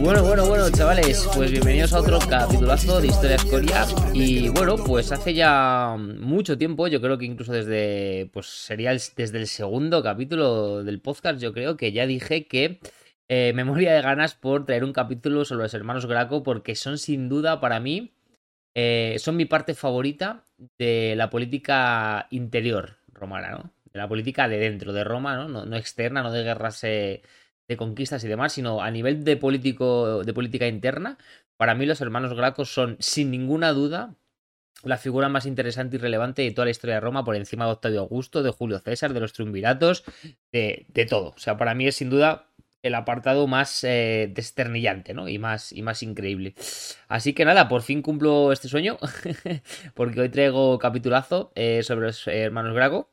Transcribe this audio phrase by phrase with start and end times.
[0.00, 3.86] Bueno, bueno, bueno, chavales, pues bienvenidos a otro capitulazo de Historia Escoria.
[4.12, 9.38] Y bueno, pues hace ya mucho tiempo, yo creo que incluso desde, pues sería desde
[9.38, 12.80] el segundo capítulo del podcast, yo creo que ya dije que
[13.28, 16.98] eh, me moría de ganas por traer un capítulo sobre los hermanos Graco, porque son
[16.98, 18.12] sin duda para mí,
[18.74, 20.42] eh, son mi parte favorita
[20.78, 23.75] de la política interior romana, ¿no?
[23.96, 25.64] La política de dentro de Roma, ¿no?
[25.66, 27.22] No, externa, no de guerras eh,
[27.68, 31.18] de conquistas y demás, sino a nivel de, político, de política interna.
[31.56, 34.14] Para mí los hermanos Gracos son, sin ninguna duda,
[34.84, 37.72] la figura más interesante y relevante de toda la historia de Roma, por encima de
[37.72, 40.04] Octavio Augusto, de Julio César, de los triunviratos,
[40.52, 41.30] de, de todo.
[41.30, 42.50] O sea, para mí es sin duda
[42.86, 45.28] el apartado más eh, desternillante, ¿no?
[45.28, 46.54] Y más, y más increíble.
[47.08, 48.98] Así que nada, por fin cumplo este sueño,
[49.94, 53.10] porque hoy traigo capitulazo eh, sobre los hermanos Graco.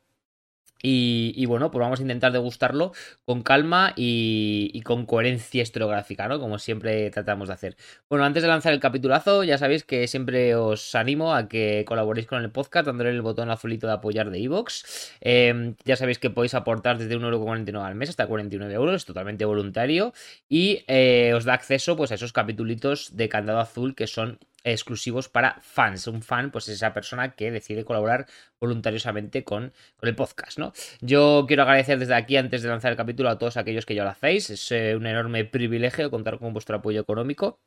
[0.86, 2.92] Y, bueno, pues vamos a intentar degustarlo
[3.24, 6.38] con calma y, con coherencia historiográfica, ¿no?
[6.38, 7.76] Como siempre tratamos de hacer.
[8.10, 12.26] Bueno, antes de lanzar el capitulazo, ya sabéis que siempre os animo a que colaboréis
[12.26, 14.84] con el podcast dándole el botón azulito de apoyar de iVoox.
[15.22, 19.46] Em, ya sabéis que podéis aportar desde 1,49€ al mes hasta 49 euros, es totalmente
[19.46, 20.12] voluntario.
[20.50, 25.28] Y eh, os da acceso pues, a esos capitulitos de candado azul que son exclusivos
[25.28, 26.06] para fans.
[26.06, 28.26] Un fan, pues es esa persona que decide colaborar
[28.58, 30.72] voluntariosamente con, con, el podcast, ¿no?
[31.00, 34.04] Yo quiero agradecer desde aquí, antes de lanzar el capítulo, a todos aquellos que ya
[34.04, 34.50] lo hacéis.
[34.50, 37.60] Es eh, un enorme privilegio contar con vuestro apoyo económico.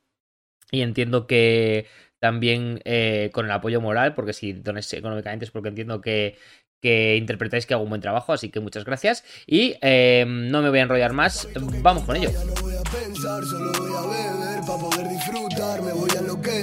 [0.72, 1.88] Y entiendo que
[2.20, 6.38] también eh, con el apoyo moral, porque si dones económicamente es porque entiendo que,
[6.82, 9.24] que interpretáis que hago un buen trabajo, así que muchas gracias.
[9.46, 11.48] Y eh, no me voy a enrollar más,
[11.82, 12.32] vamos con ello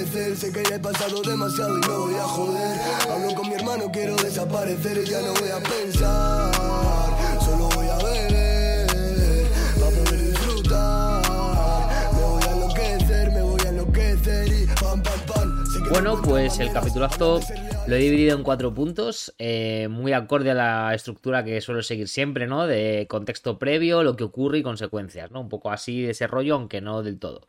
[0.05, 2.79] enloquecer, sé que ya he pasado demasiado y no voy a joder.
[3.09, 6.51] Hablo con mi hermano, quiero desaparecer ya no voy a pensar.
[7.43, 9.47] Solo voy a ver
[9.79, 11.21] para poder disfrutar.
[12.13, 15.63] Me voy a enloquecer, me voy a enloquecer y pam, pam, pam.
[15.89, 17.39] Bueno, pues el capitulazo
[17.87, 22.07] lo he dividido en cuatro puntos, eh, muy acorde a la estructura que suelo seguir
[22.07, 22.65] siempre, ¿no?
[22.65, 25.41] De contexto previo, lo que ocurre y consecuencias, ¿no?
[25.41, 27.45] Un poco así de ese rollo, aunque no del todo.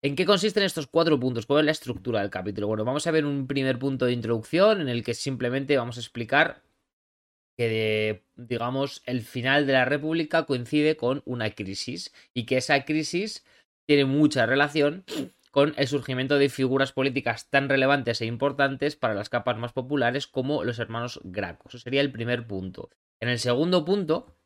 [0.00, 1.46] ¿En qué consisten estos cuatro puntos?
[1.46, 2.68] ¿Cuál es la estructura del capítulo?
[2.68, 6.00] Bueno, vamos a ver un primer punto de introducción en el que simplemente vamos a
[6.00, 6.62] explicar
[7.56, 13.44] que, digamos, el final de la República coincide con una crisis y que esa crisis
[13.88, 15.04] tiene mucha relación
[15.50, 20.28] con el surgimiento de figuras políticas tan relevantes e importantes para las capas más populares
[20.28, 21.68] como los hermanos Graco.
[21.68, 22.90] Eso sería el primer punto.
[23.18, 24.37] En el segundo punto,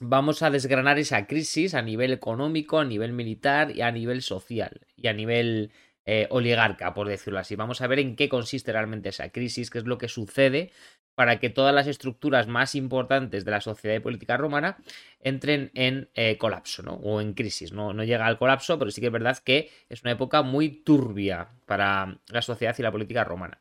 [0.00, 4.86] vamos a desgranar esa crisis a nivel económico, a nivel militar y a nivel social
[4.96, 5.72] y a nivel
[6.06, 7.56] eh, oligarca, por decirlo así.
[7.56, 10.70] Vamos a ver en qué consiste realmente esa crisis, qué es lo que sucede
[11.14, 14.76] para que todas las estructuras más importantes de la sociedad y política romana
[15.20, 16.94] entren en eh, colapso, ¿no?
[16.94, 17.72] O en crisis.
[17.72, 17.92] ¿no?
[17.92, 21.48] no llega al colapso, pero sí que es verdad que es una época muy turbia
[21.66, 23.58] para la sociedad y la política romana.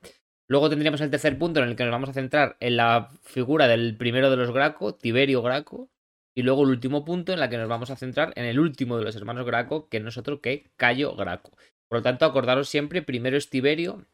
[0.48, 3.68] Luego tendríamos el tercer punto en el que nos vamos a centrar en la figura
[3.68, 5.90] del primero de los Graco, Tiberio Graco,
[6.36, 8.98] y luego el último punto en la que nos vamos a centrar en el último
[8.98, 11.52] de los hermanos Graco, que es otro que Cayo Graco.
[11.88, 14.06] Por lo tanto, acordaros siempre, primero es Tiberio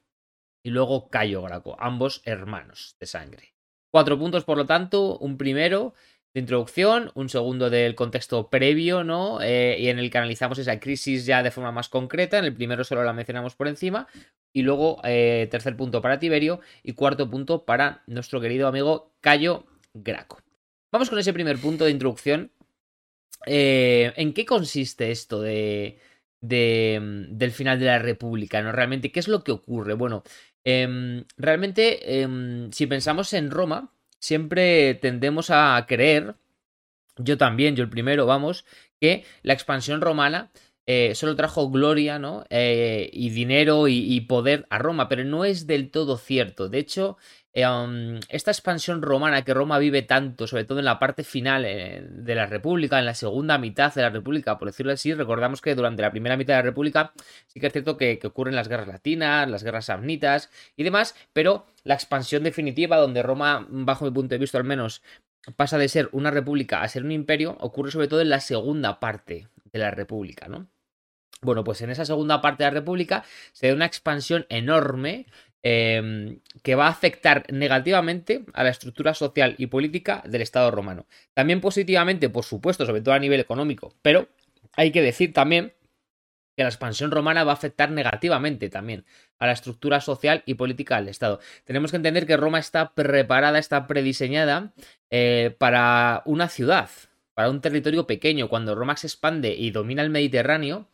[0.63, 3.53] y luego Cayo Graco, ambos hermanos de sangre.
[3.91, 5.93] Cuatro puntos, por lo tanto, un primero
[6.33, 9.41] de introducción, un segundo del contexto previo, ¿no?
[9.41, 12.37] Eh, y en el que analizamos esa crisis ya de forma más concreta.
[12.37, 14.07] En el primero solo la mencionamos por encima.
[14.53, 19.65] Y luego, eh, tercer punto para Tiberio y cuarto punto para nuestro querido amigo Cayo
[19.93, 20.39] Graco.
[20.91, 22.51] Vamos con ese primer punto de introducción.
[23.45, 25.99] Eh, ¿En qué consiste esto de,
[26.41, 28.61] del final de la República?
[28.61, 28.71] ¿no?
[28.71, 29.93] Realmente, ¿qué es lo que ocurre?
[29.93, 30.23] Bueno,
[30.63, 36.35] em, realmente, em, si pensamos en Roma, siempre tendemos a creer,
[37.17, 38.65] yo también, yo el primero, vamos,
[38.99, 40.51] que la expansión romana
[40.91, 42.45] eh, solo trajo gloria, ¿no?
[42.49, 46.67] Eh, y dinero y, poder a Roma, pero no es del todo cierto.
[46.67, 47.15] De hecho,
[47.53, 52.05] eh, esta expansión romana que Roma vive tanto, sobre todo en la parte final eh,
[52.07, 55.73] de la República, en la segunda mitad de la República, por decirlo así, recordamos que
[55.73, 57.11] durante la primera mitad de la República
[57.47, 61.65] sí que es cierto que, ocurren las guerras latinas, las guerras samnitas y demás, pero
[61.83, 65.01] la expansión definitiva, donde Roma, bajo mi punto de vista al menos,
[65.55, 68.99] pasa de ser una república a ser un imperio, ocurre sobre todo en la segunda
[68.99, 70.67] parte de la República, ¿no?
[71.41, 73.23] Bueno, pues en esa segunda parte de la República
[73.53, 75.25] se da una expansión enorme
[75.61, 81.05] Em, que va a afectar negativamente a la estructura social y política del Estado romano.
[81.33, 84.29] También positivamente, por supuesto, sobre todo a nivel económico, pero
[84.77, 85.73] hay que decir también
[86.55, 89.05] que la expansión romana va a afectar negativamente también
[89.37, 91.41] a la estructura social y política del Estado.
[91.65, 94.71] Tenemos que entender que Roma está preparada, está prediseñada
[95.09, 96.89] eh, para una ciudad,
[97.33, 98.47] para un territorio pequeño.
[98.47, 100.87] Cuando Roma se expande y domina el Mediterráneo,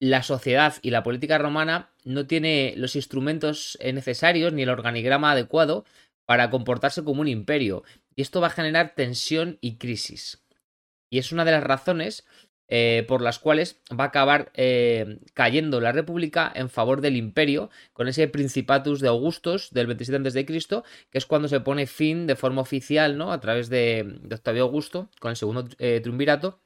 [0.00, 5.84] la sociedad y la política romana no tiene los instrumentos necesarios ni el organigrama adecuado
[6.24, 7.84] para comportarse como un imperio.
[8.14, 10.44] Y esto va a generar tensión y crisis.
[11.10, 12.26] Y es una de las razones
[12.70, 17.70] eh, por las cuales va a acabar eh, cayendo la República en favor del imperio,
[17.94, 22.36] con ese Principatus de Augustos del 27 a.C., que es cuando se pone fin de
[22.36, 23.32] forma oficial, ¿no?
[23.32, 26.60] A través de, Octavio Augusto, con el segundo eh, triunvirato,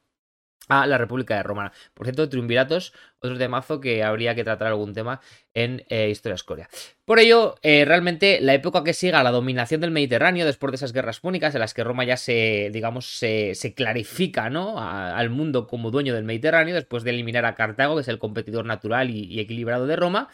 [0.81, 1.73] a la República de Roma.
[1.95, 5.21] Por cierto, triunviratos, otro temazo que habría que tratar algún tema
[5.55, 6.69] en eh, Historia Escoria.
[7.05, 10.93] Por ello, eh, realmente la época que siga la dominación del Mediterráneo, después de esas
[10.93, 14.79] guerras púnicas en las que Roma ya se, digamos, se, clarifica, ¿no?
[14.79, 18.65] al mundo como dueño del Mediterráneo, después de eliminar a Cartago, que es el competidor
[18.65, 20.29] natural y equilibrado de Roma,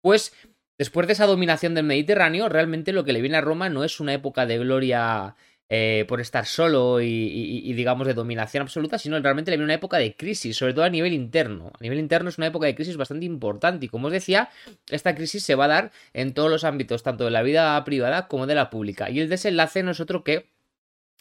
[0.00, 0.32] pues
[0.78, 4.00] después de esa dominación del Mediterráneo, realmente lo que le viene a Roma no es
[4.00, 5.36] una época de gloria
[5.72, 9.98] eh, por estar solo y, digamos de dominación absoluta, sino realmente le viene una época
[9.98, 11.70] de crisis, sobre todo a nivel interno.
[11.78, 14.50] A nivel interno es una época de crisis bastante importante y como os decía,
[14.88, 18.26] esta crisis se va a dar en todos los ámbitos, tanto de la vida privada
[18.26, 19.10] como de la pública.
[19.10, 20.48] Y el desenlace no es otro que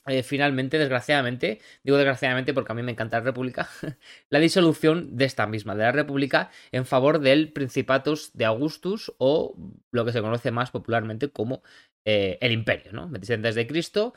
[0.08, 3.70] eh, finalmente, desgraciadamente, digo desgraciadamente porque a mí me encanta la República,
[4.30, 9.56] la disolución de esta misma, de la República, en favor del Principatus de Augustus o
[9.92, 11.62] lo que se conoce más popularmente como
[12.06, 13.08] eh, el Imperio, ¿no?
[13.10, 14.14] 27 de Cristo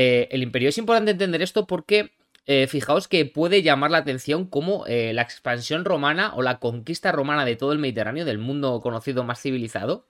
[0.00, 0.68] eh, el imperio.
[0.68, 2.12] Es importante entender esto porque
[2.46, 7.10] eh, fijaos que puede llamar la atención como eh, la expansión romana o la conquista
[7.10, 10.06] romana de todo el Mediterráneo, del mundo conocido más civilizado,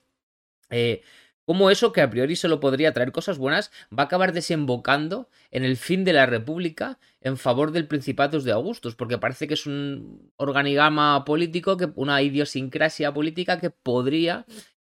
[1.47, 5.65] como eso que a priori solo podría traer cosas buenas, va a acabar desembocando en
[5.65, 9.65] el fin de la República en favor del Principatus de Augustus, porque parece que es
[9.65, 14.45] un organigrama político, que, una idiosincrasia política que podría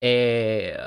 [0.02, 0.78] eh,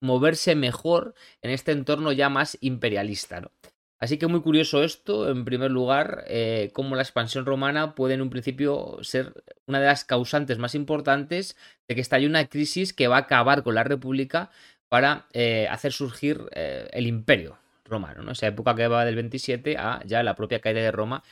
[0.00, 3.50] moverse mejor en este entorno ya más imperialista.
[3.98, 8.22] Así que muy curioso esto, en primer lugar, eh, cómo la expansión romana puede en
[8.22, 9.32] un principio ser
[9.66, 11.56] una de las causantes más importantes
[11.88, 14.50] de que estalle una crisis que va a acabar con la República
[14.88, 18.32] para eh, hacer surgir el imperio romano, ¿no?
[18.32, 21.22] esa época que va del 27 a ya la propia caída de Roma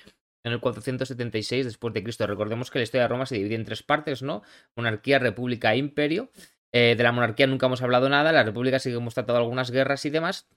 [0.45, 2.27] en el 476 después de Cristo.
[2.27, 4.43] Recordemos que la historia de Roma se divide en tres partes, ¿no?
[4.77, 6.31] Monarquía, república e imperio.
[6.77, 9.71] Eh, de la monarquía nunca hemos hablado nada, la república sí que hemos tratado algunas
[9.71, 10.49] guerras y demás.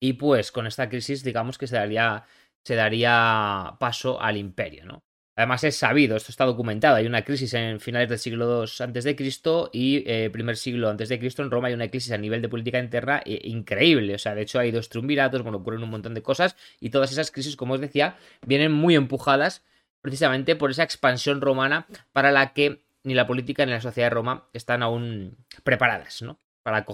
[0.00, 2.24] Y pues con esta crisis, digamos que se daría,
[2.64, 5.04] se daría paso al imperio, ¿no?
[5.36, 9.04] Además es sabido, esto está documentado, hay una crisis en finales del siglo II antes
[9.04, 12.18] de Cristo y eh, primer siglo antes de Cristo en Roma hay una crisis a
[12.18, 15.82] nivel de política interna eh, increíble, o sea, de hecho hay dos triunviratos, bueno, ocurren
[15.82, 18.16] un montón de cosas y todas esas crisis, como os decía,
[18.46, 19.64] vienen muy empujadas
[20.02, 24.14] precisamente por esa expansión romana para la que ni la política ni la sociedad de
[24.14, 26.38] Roma están aún preparadas, ¿no?
[26.62, 26.84] Para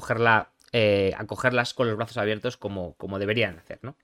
[0.72, 3.96] eh, acogerlas con los brazos abiertos como, como deberían hacer, ¿no?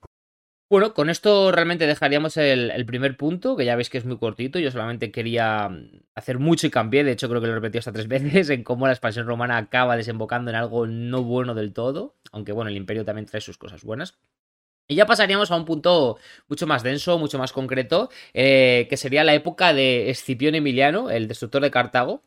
[0.69, 4.59] Bueno, con esto realmente dejaríamos el, primer punto, que ya veis que es muy cortito.
[4.59, 5.71] Yo solamente quería
[6.13, 8.63] hacer mucho y cambié, de hecho creo que lo he repetido hasta tres veces, en
[8.63, 12.75] cómo la expansión romana acaba desembocando en algo no bueno del todo, aunque bueno, el
[12.75, 14.17] imperio también trae sus cosas buenas.
[14.87, 16.17] Y ya pasaríamos a un punto
[16.47, 21.27] mucho más denso, mucho más concreto, eh, que sería la época de Escipión Emiliano, el
[21.27, 22.23] destructor de Cartago,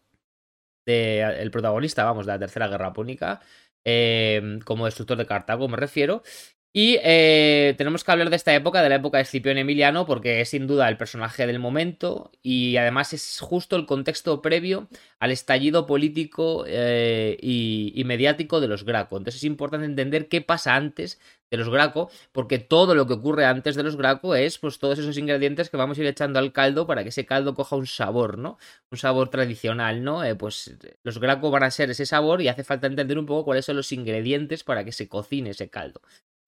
[0.87, 3.41] el protagonista, vamos, de la Tercera Guerra Púnica,
[3.85, 6.23] eh, como destructor de Cartago me refiero,
[6.73, 10.41] y eh, tenemos que hablar de esta época, de la época de Escipión Emiliano, porque
[10.41, 15.33] es sin duda el personaje del momento y además es justo el contexto previo al
[15.33, 19.17] estallido político eh, y, mediático de los Graco.
[19.17, 23.47] Entonces es importante entender qué pasa antes de los Graco, porque todo lo que ocurre
[23.47, 26.53] antes de los Graco es pues todos esos ingredientes que vamos a ir echando al
[26.53, 28.59] caldo para que ese caldo coja un sabor, ¿no?
[28.93, 30.23] Un sabor tradicional, ¿no?
[30.23, 33.45] Eh, pues los Graco van a ser ese sabor y hace falta entender un poco
[33.47, 36.01] cuáles son los ingredientes para que se cocine ese caldo.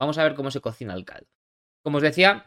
[0.02, 1.28] Vamos a ver cómo se cocina el caldo.
[1.80, 2.46] Como os decía,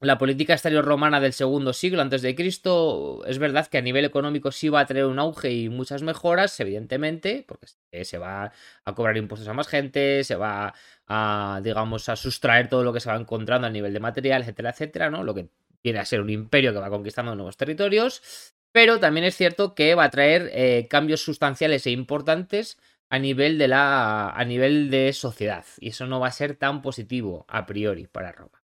[0.00, 4.04] la política exterior romana del segundo siglo antes de Cristo es verdad que a nivel
[4.04, 7.66] económico sí va a tener un auge y muchas mejoras, evidentemente, porque
[8.04, 8.52] se va
[8.84, 10.72] a cobrar impuestos a más gente, se va
[11.08, 14.70] a, digamos, a sustraer todo lo que se va encontrando a nivel de material, etcétera,
[14.70, 15.24] etcétera, ¿no?
[15.24, 15.48] Lo que
[15.82, 18.22] viene a ser un imperio que va conquistando nuevos territorios.
[18.70, 22.78] Pero también es cierto que va a traer eh, cambios sustanciales e importantes
[23.12, 26.80] a nivel de la a nivel de sociedad y eso no va a ser tan
[26.80, 28.64] positivo a priori para Roma.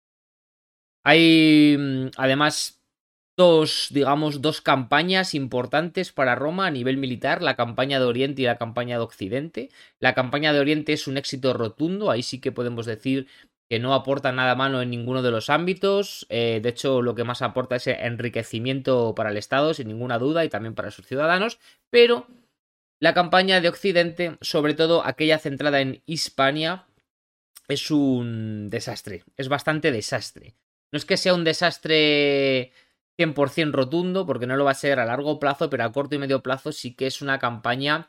[1.03, 2.81] Hay mm, además
[3.37, 8.45] dos, digamos, dos campañas importantes para Roma a nivel militar, la campaña de Oriente y
[8.45, 9.71] la campaña de Occidente.
[9.99, 13.27] La campaña de Oriente es un éxito rotundo, ahí sí que podemos decir
[13.69, 16.25] que no aporta nada malo en ninguno de los ámbitos.
[16.29, 20.45] Eh, de hecho, lo que más aporta es enriquecimiento para el Estado, sin ninguna duda,
[20.45, 21.59] y también para sus ciudadanos.
[21.91, 22.29] Pero
[22.99, 26.87] la campaña de Occidente, sobre todo aquella centrada en Hispania,
[27.69, 30.55] es un desastre, es bastante desastre.
[30.93, 32.73] No es que sea un desastre
[33.19, 36.19] 100% rotundo, porque no lo va a ser a largo plazo, pero a corto y
[36.19, 38.09] medio plazo sí que es una campaña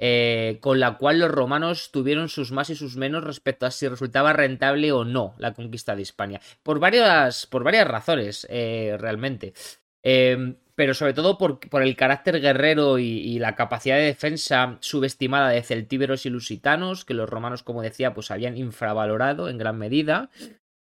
[0.00, 3.88] eh, con la cual los romanos tuvieron sus más y sus menos respecto a si
[3.88, 6.40] resultaba rentable o no la conquista de Hispania.
[6.62, 9.54] Por varias, por varias razones, eh, realmente.
[10.02, 15.62] Em, pero sobre todo por, el carácter guerrero y, la capacidad de defensa subestimada de
[15.62, 20.30] celtíberos y lusitanos, que los romanos, como decía, pues habían infravalorado en gran medida.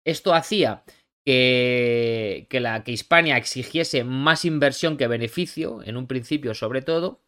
[0.04, 0.84] Esto hacía
[1.24, 7.22] que, la, que Hispania exigiese más inversión que beneficio, en un principio sobre todo,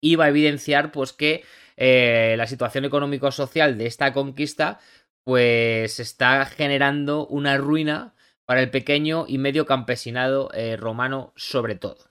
[0.00, 1.44] iba a evidenciar pues que
[1.76, 4.80] eh, la situación económico-social de esta conquista
[5.24, 8.14] pues está generando una ruina
[8.46, 12.10] para el pequeño y medio campesinado eh, romano sobre todo.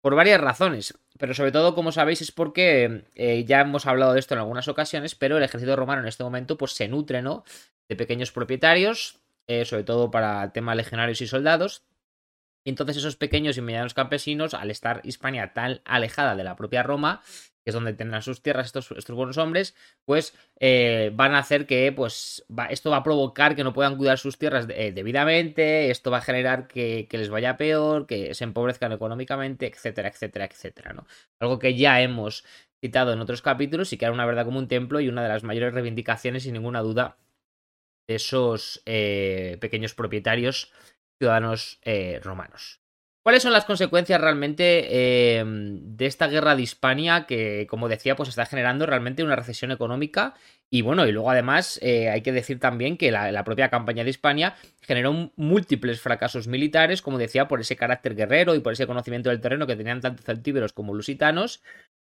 [0.00, 4.20] Por varias razones, pero sobre todo, como sabéis, es porque eh, ya hemos hablado de
[4.20, 7.44] esto en algunas ocasiones, pero el ejército romano en este momento pues se nutre, ¿no?
[7.88, 9.18] De pequeños propietarios,
[9.64, 11.84] sobre todo para temas legionarios y soldados,
[12.66, 16.82] y entonces esos pequeños y medianos campesinos, al estar Hispania tan alejada de la propia
[16.82, 17.22] Roma,
[17.66, 21.66] que es donde tendrán sus tierras estos, estos buenos hombres, pues eh, van a hacer
[21.66, 26.12] que, pues, esto va a provocar que no puedan cuidar sus tierras eh, debidamente, esto
[26.12, 31.08] va a generar que, les vaya peor, que se empobrezcan económicamente, etcétera, etcétera, etcétera, ¿no?
[31.40, 32.44] Algo que ya hemos
[32.80, 35.28] citado en otros capítulos y que era una verdad como un templo y una de
[35.28, 37.16] las mayores reivindicaciones, sin ninguna duda,
[38.06, 40.70] de esos eh, pequeños propietarios
[41.18, 41.80] ciudadanos
[42.22, 42.85] romanos.
[43.26, 48.28] ¿Cuáles son las consecuencias realmente em, de esta guerra de Hispania que, como decía, pues
[48.28, 50.34] está generando realmente una recesión económica?
[50.70, 54.10] Y bueno, y luego además eh, hay que decir también que la, propia campaña de
[54.10, 59.30] Hispania generó múltiples fracasos militares, como decía, por ese carácter guerrero y por ese conocimiento
[59.30, 61.64] del terreno que tenían tanto celtíberos como lusitanos,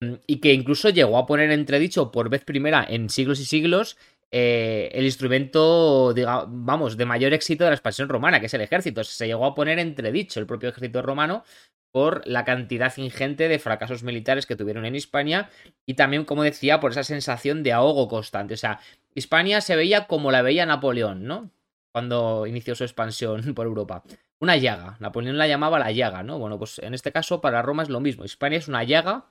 [0.01, 3.97] mm, y que incluso llegó a poner entredicho por vez primera en siglos y siglos
[4.31, 6.13] eh, el instrumento,
[6.47, 9.03] vamos, de mayor éxito de la expansión romana, que es el ejército.
[9.03, 11.43] Se llegó a poner entredicho el propio ejército romano
[11.91, 15.49] por la cantidad ingente de fracasos militares que tuvieron en Hispania
[15.85, 18.53] y también, como decía, por esa sensación de ahogo constante.
[18.53, 18.79] O sea,
[19.15, 21.49] Hispania se veía como la veía Napoleón, ¿no?
[21.91, 24.03] Cuando inició su expansión por Europa.
[24.39, 24.97] Una llaga.
[24.99, 26.37] Napoleón la llamaba la llaga, ¿no?
[26.37, 28.25] Bueno, pues en este caso para Roma es lo mismo.
[28.25, 29.25] Hispania es una llaga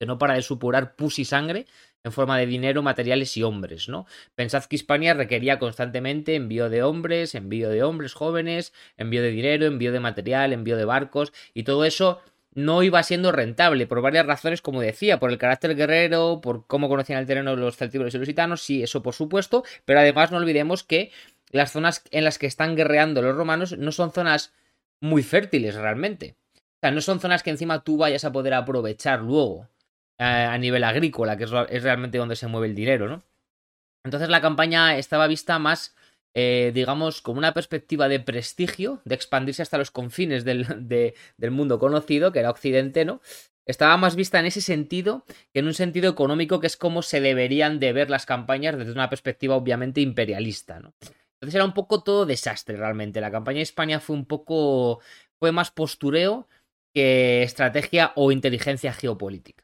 [0.00, 1.66] que no para de supurar pus y sangre
[2.04, 4.06] en forma de dinero, materiales y hombres, ¿no?
[4.34, 9.66] Pensad que Hispania requería constantemente envío de hombres, envío de hombres jóvenes, envío de dinero,
[9.66, 12.20] envío de material, envío de barcos, y todo eso
[12.52, 16.88] no iba siendo rentable por varias razones, como decía, por el carácter guerrero, por cómo
[16.88, 20.36] conocían el terreno los celtíberos y los gitanos, sí, eso por supuesto, pero además no
[20.36, 21.10] olvidemos que
[21.50, 24.52] las zonas en las que están guerreando los romanos no son zonas
[25.00, 26.36] muy fértiles realmente.
[26.54, 29.68] O sea, no son zonas que encima tú vayas a poder aprovechar luego
[30.18, 31.50] a nivel agrícola, que es,
[31.82, 33.22] realmente donde se mueve el dinero, ¿no?
[34.04, 35.96] Entonces la campaña estaba vista más,
[36.34, 40.66] eh, digamos, como una perspectiva de prestigio, de expandirse hasta los confines del,
[41.36, 43.20] del mundo conocido, que era Occidente, ¿no?
[43.66, 47.20] Estaba más vista en ese sentido que en un sentido económico, que es como se
[47.20, 50.92] deberían de ver las campañas desde una perspectiva obviamente imperialista, ¿no?
[51.44, 53.20] Entonces era un poco todo desastre realmente.
[53.20, 55.00] La campaña de España fue un poco.
[55.38, 56.48] fue más postureo
[56.94, 59.63] que estrategia o inteligencia geopolítica.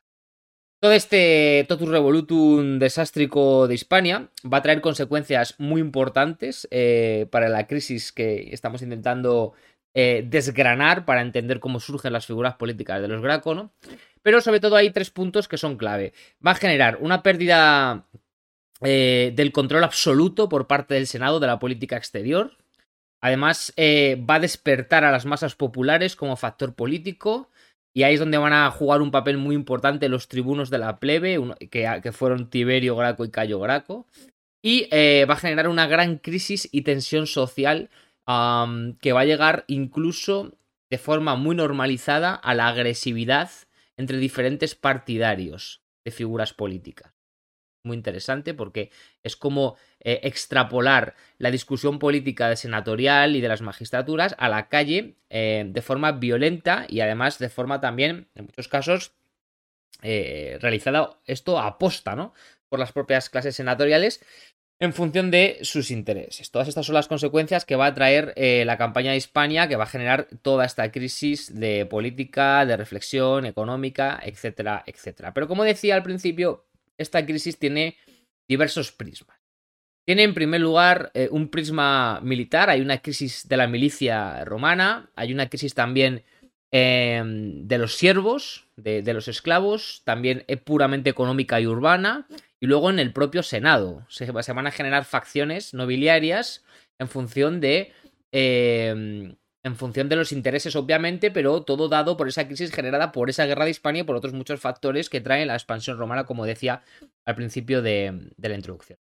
[0.80, 7.50] Todo este totus revolutum desástrico de Hispania va a traer consecuencias muy importantes eh, para
[7.50, 9.52] la crisis que estamos intentando
[9.92, 13.70] eh, desgranar para entender cómo surgen las figuras políticas de los Graco,
[14.22, 16.14] Pero sobre todo hay tres puntos que son clave.
[16.44, 18.06] Va a generar una pérdida
[18.80, 22.56] eh, del control absoluto por parte del Senado de la política exterior.
[23.20, 27.50] Además, va a despertar a las masas populares como factor político.
[27.92, 30.98] Y ahí es donde van a jugar un papel muy importante los tribunos de la
[30.98, 31.38] plebe,
[31.70, 34.06] que, fueron Tiberio Graco y Cayo Graco.
[34.62, 37.90] Y eh, va a generar una gran crisis y tensión social
[39.00, 40.52] que va a llegar incluso
[40.88, 43.50] de forma muy normalizada a la agresividad
[43.96, 47.19] entre diferentes partidarios de figuras políticas
[47.82, 48.90] muy interesante porque
[49.22, 54.68] es como eh, extrapolar la discusión política de senatorial y de las magistraturas a la
[54.68, 59.12] calle eh, de forma violenta y además de forma también, en muchos casos,
[60.02, 62.32] eh, realizada esto a posta, ¿no?
[62.68, 64.24] Por las propias clases senatoriales
[64.78, 66.50] en función de sus intereses.
[66.50, 68.32] Todas estas son las consecuencias que va a traer
[68.64, 73.44] la campaña de España, que va a generar toda esta crisis de política, de reflexión
[73.44, 75.34] económica, etcétera, etcétera.
[75.34, 76.64] Pero como decía al principio,
[77.00, 77.96] esta crisis tiene
[78.48, 79.38] diversos prismas.
[80.06, 85.10] Tiene en primer lugar eh, un prisma militar, hay una crisis de la milicia romana,
[85.14, 86.24] hay una crisis también
[86.72, 92.26] em, de los siervos, de, los esclavos, también es puramente económica y urbana,
[92.58, 96.64] y luego en el propio Senado se, van a generar facciones nobiliarias
[96.98, 97.92] en función de
[98.32, 103.28] eh, en función de los intereses, obviamente, pero todo dado por esa crisis generada por
[103.28, 106.46] esa guerra de Hispania y por otros muchos factores que traen la expansión romana, como
[106.46, 106.82] decía
[107.26, 108.98] al principio de, la introducción.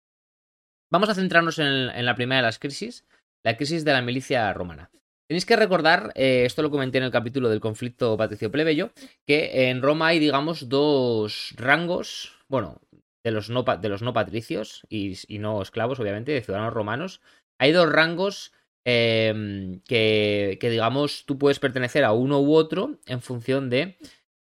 [0.91, 3.07] Vamos a centrarnos en, la primera de las crisis,
[3.43, 4.91] la crisis de la milicia romana.
[5.27, 8.93] Tenéis que recordar, eh, esto lo comenté en el capítulo del conflicto patricio-plebeyo,
[9.27, 12.79] que en Roma hay, digamos, dos rangos, bueno,
[13.25, 17.23] de los no, de los no patricios y no esclavos, obviamente, de ciudadanos romanos.
[17.59, 18.53] Hay dos rangos
[18.85, 23.97] Em, que, digamos tú puedes pertenecer a uno u otro en función de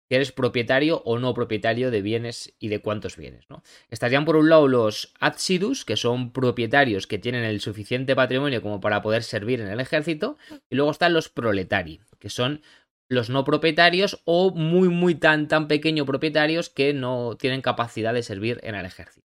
[0.08, 3.48] si eres propietario o no propietario de bienes y de cuántos bienes.
[3.48, 3.62] ¿no?
[3.88, 8.80] Estarían por un lado los adsidus, que son propietarios que tienen el suficiente patrimonio como
[8.80, 10.36] para poder servir en el ejército,
[10.68, 12.62] y luego están los proletari, que son
[13.08, 18.22] los no propietarios o muy muy tan tan pequeños propietarios que no tienen capacidad de
[18.22, 19.26] servir en el ejército.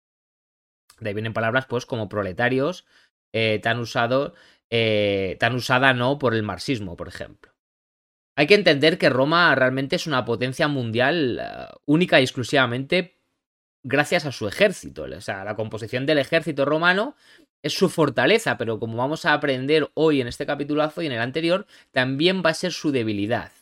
[1.00, 2.86] De ahí vienen palabras pues como proletarios,
[3.32, 4.34] eh, tan usado
[4.74, 7.52] eh, tan usada no por el marxismo, por ejemplo.
[8.36, 13.20] Hay que entender que Roma realmente es una potencia mundial eh, única y exclusivamente
[13.84, 15.02] gracias a su ejército.
[15.02, 17.16] O sea, la composición del ejército romano
[17.62, 21.20] es su fortaleza, pero como vamos a aprender hoy en este capitulazo y en el
[21.20, 23.52] anterior, también va a ser su debilidad.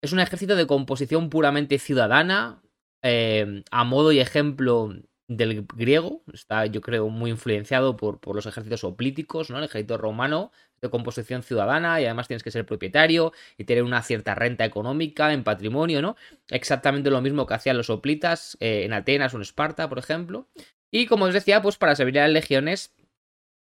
[0.00, 2.62] Es un ejército de composición puramente ciudadana,
[3.02, 4.94] eh, a modo y ejemplo
[5.28, 9.58] del griego, está yo creo muy influenciado por, por, los ejércitos oplíticos, ¿no?
[9.58, 14.02] El ejército romano de composición ciudadana y además tienes que ser propietario y tener una
[14.02, 16.16] cierta renta económica en patrimonio, ¿no?
[16.48, 20.48] Exactamente lo mismo que hacían los oplitas eh, en Atenas o en Esparta, por ejemplo.
[20.90, 22.94] Y como os decía, pues para servir a las legiones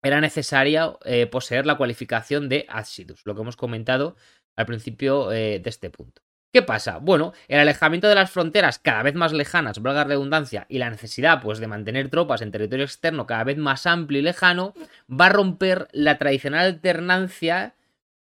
[0.04, 4.18] era necesaria eh, poseer la cualificación de Adsidus, lo que hemos comentado
[4.58, 6.22] al principio eh, de este punto.
[6.54, 7.00] ¿Qué pasa?
[7.00, 11.42] Bueno, el alejamiento de las fronteras cada vez más lejanas, valga redundancia, y la necesidad
[11.42, 14.76] pues, de mantener tropas en territorio externo cada vez más amplio y lejano,
[15.10, 17.74] va a romper la tradicional alternancia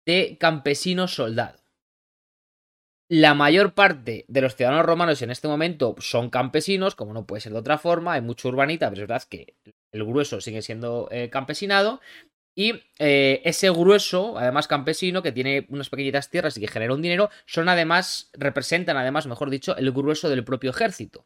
[0.05, 1.59] de campesino-soldado.
[3.09, 7.41] La mayor parte de los ciudadanos romanos en este momento son campesinos, como no puede
[7.41, 9.55] ser de otra forma, hay mucho urbanita, pero es verdad que
[9.91, 11.99] el grueso sigue siendo eh, campesinado,
[12.55, 17.01] y eh, ese grueso, además campesino, que tiene unas pequeñitas tierras y que genera un
[17.01, 21.25] dinero, son además, representan además, mejor dicho, el grueso del propio ejército.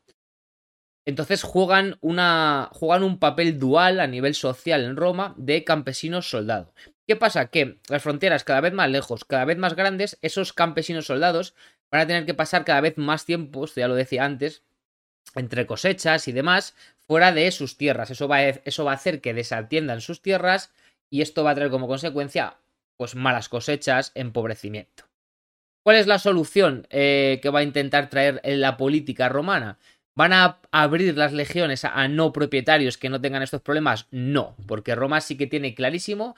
[1.06, 6.74] Entonces juegan, una, juegan un papel dual a nivel social en Roma de campesinos-soldado.
[7.08, 7.48] ¿Qué pasa?
[7.48, 11.54] Que las fronteras cada vez más lejos, cada vez más grandes, esos campesinos-soldados
[11.92, 14.64] van a tener que pasar cada vez más tiempo, esto ya lo decía antes,
[15.36, 16.76] entre cosechas y demás,
[17.08, 18.10] fuera de sus tierras.
[18.10, 20.72] Eso va eso va a hacer que desatiendan sus tierras
[21.10, 22.58] y esto va a traer como consecuencia
[22.98, 25.06] pues malas cosechas, empobrecimiento.
[25.84, 29.78] ¿Cuál es la solución eh, que va a intentar traer la política romana?
[30.16, 34.08] ¿Van a abrir las legiones a, no propietarios que no tengan estos problemas?
[34.12, 36.36] No, porque Roma sí que tiene clarísimo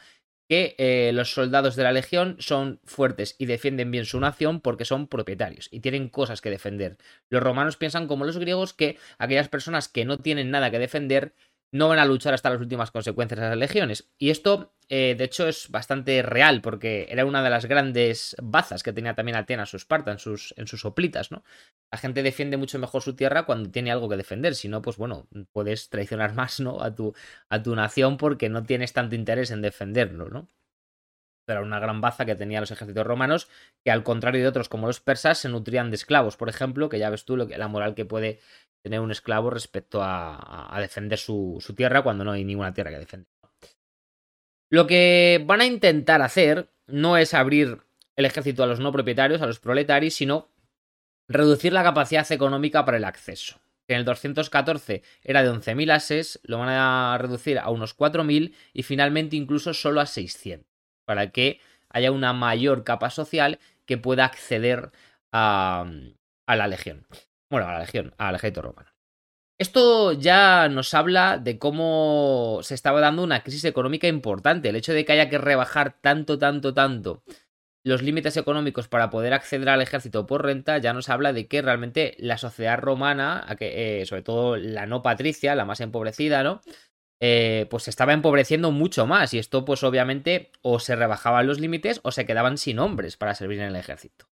[0.49, 4.85] que eh, los soldados de la legión son fuertes y defienden bien su nación porque
[4.85, 6.97] son propietarios y tienen cosas que defender.
[7.29, 11.33] Los romanos piensan como los griegos que aquellas personas que no tienen nada que defender
[11.71, 14.09] no van a luchar hasta las últimas consecuencias de las legiones.
[14.17, 18.83] Y esto, eh, de hecho, es bastante real, porque era una de las grandes bazas
[18.83, 21.43] que tenía también Atenas, su Esparta, en sus, en sus oplitas, ¿no?
[21.91, 24.97] La gente defiende mucho mejor su tierra cuando tiene algo que defender, si no, pues
[24.97, 26.81] bueno, puedes traicionar más, ¿no?
[26.81, 27.13] A tu,
[27.49, 30.47] a tu nación porque no tienes tanto interés en defenderlo, ¿no?
[31.45, 33.47] Pero era una gran baza que tenían los ejércitos romanos,
[33.83, 36.99] que al contrario de otros como los persas, se nutrían de esclavos, por ejemplo, que
[36.99, 38.39] ya ves tú lo que, la moral que puede
[38.81, 43.27] tener un esclavo respecto a, defender su, tierra cuando no hay ninguna tierra que defender.
[44.69, 47.81] Lo que van a intentar hacer no es abrir
[48.15, 50.49] el ejército a los no propietarios, a los proletarios, sino
[51.27, 53.59] reducir la capacidad económica para el acceso.
[53.87, 58.83] En el 214 era de 11.000 ases, lo van a reducir a unos 4.000 y
[58.83, 60.67] finalmente incluso solo a 600,
[61.05, 64.91] para que haya una mayor capa social que pueda acceder
[65.31, 65.85] a
[66.47, 67.05] la legión.
[67.49, 68.89] Bueno, a la legión, al ejército romano.
[69.59, 74.69] Esto ya nos habla de cómo se estaba dando una crisis económica importante.
[74.69, 77.23] El hecho de que haya que rebajar tanto, tanto, tanto
[77.87, 81.61] los límites económicos para poder acceder al ejército por renta ya nos habla de que
[81.61, 86.61] realmente la sociedad romana, eh, sobre todo la no patricia, la más empobrecida, ¿no?
[87.21, 91.59] Eh, pues se estaba empobreciendo mucho más y esto pues obviamente o se rebajaban los
[91.59, 94.27] límites o se quedaban sin hombres para servir en el ejército.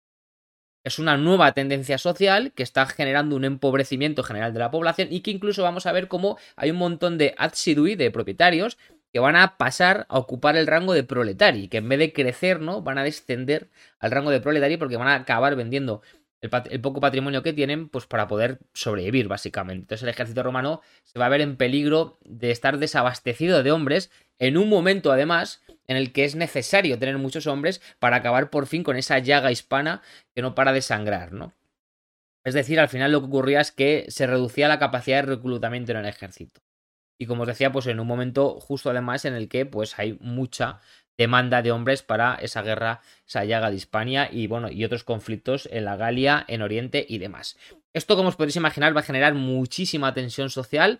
[0.84, 5.22] Es una nueva tendencia social que está generando un empobrecimiento general de la población y
[5.22, 8.78] que incluso vamos a ver cómo hay un montón de adsidui, de propietarios,
[9.14, 12.60] que van a pasar a ocupar el rango de proletari, que en vez de crecer,
[12.60, 12.82] ¿no?
[12.82, 13.70] Van a descender
[14.00, 16.02] al rango de proletari porque van a acabar vendiendo
[16.42, 19.84] el, el, poco patrimonio que tienen, pues para poder sobrevivir, básicamente.
[19.84, 24.12] Entonces el ejército romano se va a ver en peligro de estar desabastecido de hombres
[24.40, 25.62] en un momento, además,
[25.94, 29.52] en el que es necesario tener muchos hombres para acabar por fin con esa llaga
[29.52, 30.02] hispana
[30.36, 31.54] que no para de sangrar, ¿no?
[32.44, 35.92] Es decir, al final lo que ocurría es que se reducía la capacidad de reclutamiento
[35.92, 36.62] en el ejército.
[37.18, 40.18] Y como os decía, pues en un momento justo además en el que pues hay
[40.20, 40.82] mucha
[41.18, 45.70] demanda de hombres para esa guerra, esa llaga de Hispania y bueno, y otros conflictos
[45.72, 47.58] en la Galia, en Oriente y demás.
[47.94, 51.00] Esto, como os podéis imaginar, va a generar muchísima tensión social.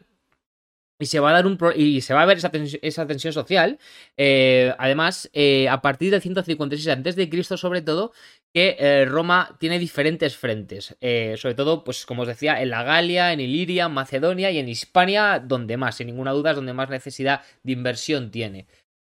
[1.04, 3.78] Y se va a dar un y se va a ver esa, tensión social.
[4.16, 8.14] Eh, además, eh, a partir del 156 a.C., sobre todo,
[8.54, 10.96] que eh, Roma tiene diferentes frentes.
[11.36, 15.44] sobre todo, pues, como os decía, en la Galia, en Iliria, Macedonia y en Hispania,
[15.46, 18.68] donde más, sin ninguna duda, es donde más necesidad de inversión tiene.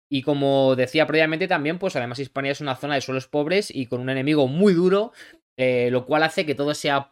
[0.09, 3.87] Y como decía previamente también, pues además Hispania es una zona de suelos pobres y
[3.87, 5.13] con un enemigo muy duro,
[5.57, 7.11] lo cual hace que todo sea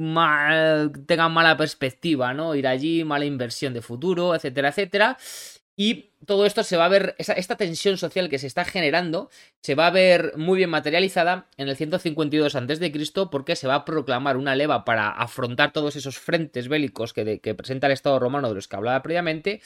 [0.00, 2.54] mal, tenga mala perspectiva, ¿no?
[2.54, 5.16] Ir allí, mala inversión de futuro, etcétera, etcétera.
[5.76, 9.30] Y todo esto se va a ver, esta tensión social que se está generando,
[9.62, 12.92] se va a ver muy bien materializada en el 152 a.C.
[13.30, 17.54] porque se va a proclamar una leva para afrontar todos esos frentes bélicos que, que
[17.54, 19.62] presenta el Estado romano de los que hablaba previamente,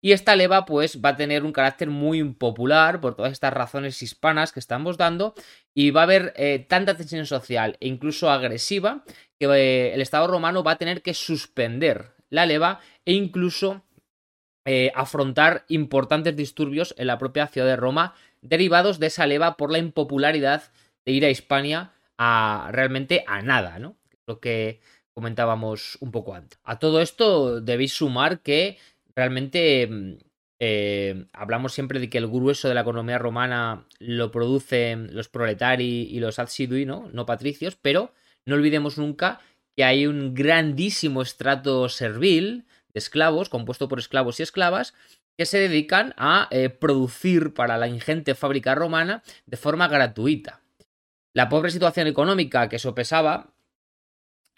[0.00, 4.02] y esta leva, pues, va a tener un carácter muy impopular por todas estas razones
[4.02, 5.34] hispanas que estamos dando.
[5.74, 9.04] Y va a haber eh, tanta tensión social e incluso agresiva
[9.38, 13.82] que eh, el Estado romano va a tener que suspender la leva e incluso
[14.64, 19.70] eh, afrontar importantes disturbios en la propia ciudad de Roma, derivados de esa leva por
[19.70, 20.64] la impopularidad
[21.04, 23.96] de ir a Hispania a realmente a nada, ¿no?
[24.26, 24.80] Lo que
[25.14, 26.58] comentábamos un poco antes.
[26.64, 28.78] A todo esto debéis sumar que
[29.16, 30.18] realmente mm,
[30.60, 36.02] eh, hablamos siempre de que el grueso de la economía romana lo producen los proletari
[36.10, 37.10] y los adsidui, ¿no?
[37.26, 38.12] Patricios, pero
[38.44, 39.40] no olvidemos nunca
[39.76, 44.94] que hay un grandísimo estrato servil de esclavos, compuesto por esclavos y esclavas,
[45.36, 50.62] que se dedican a eh, producir para la ingente fábrica romana de forma gratuita.
[51.34, 53.52] La pobre situación económica que sopesaba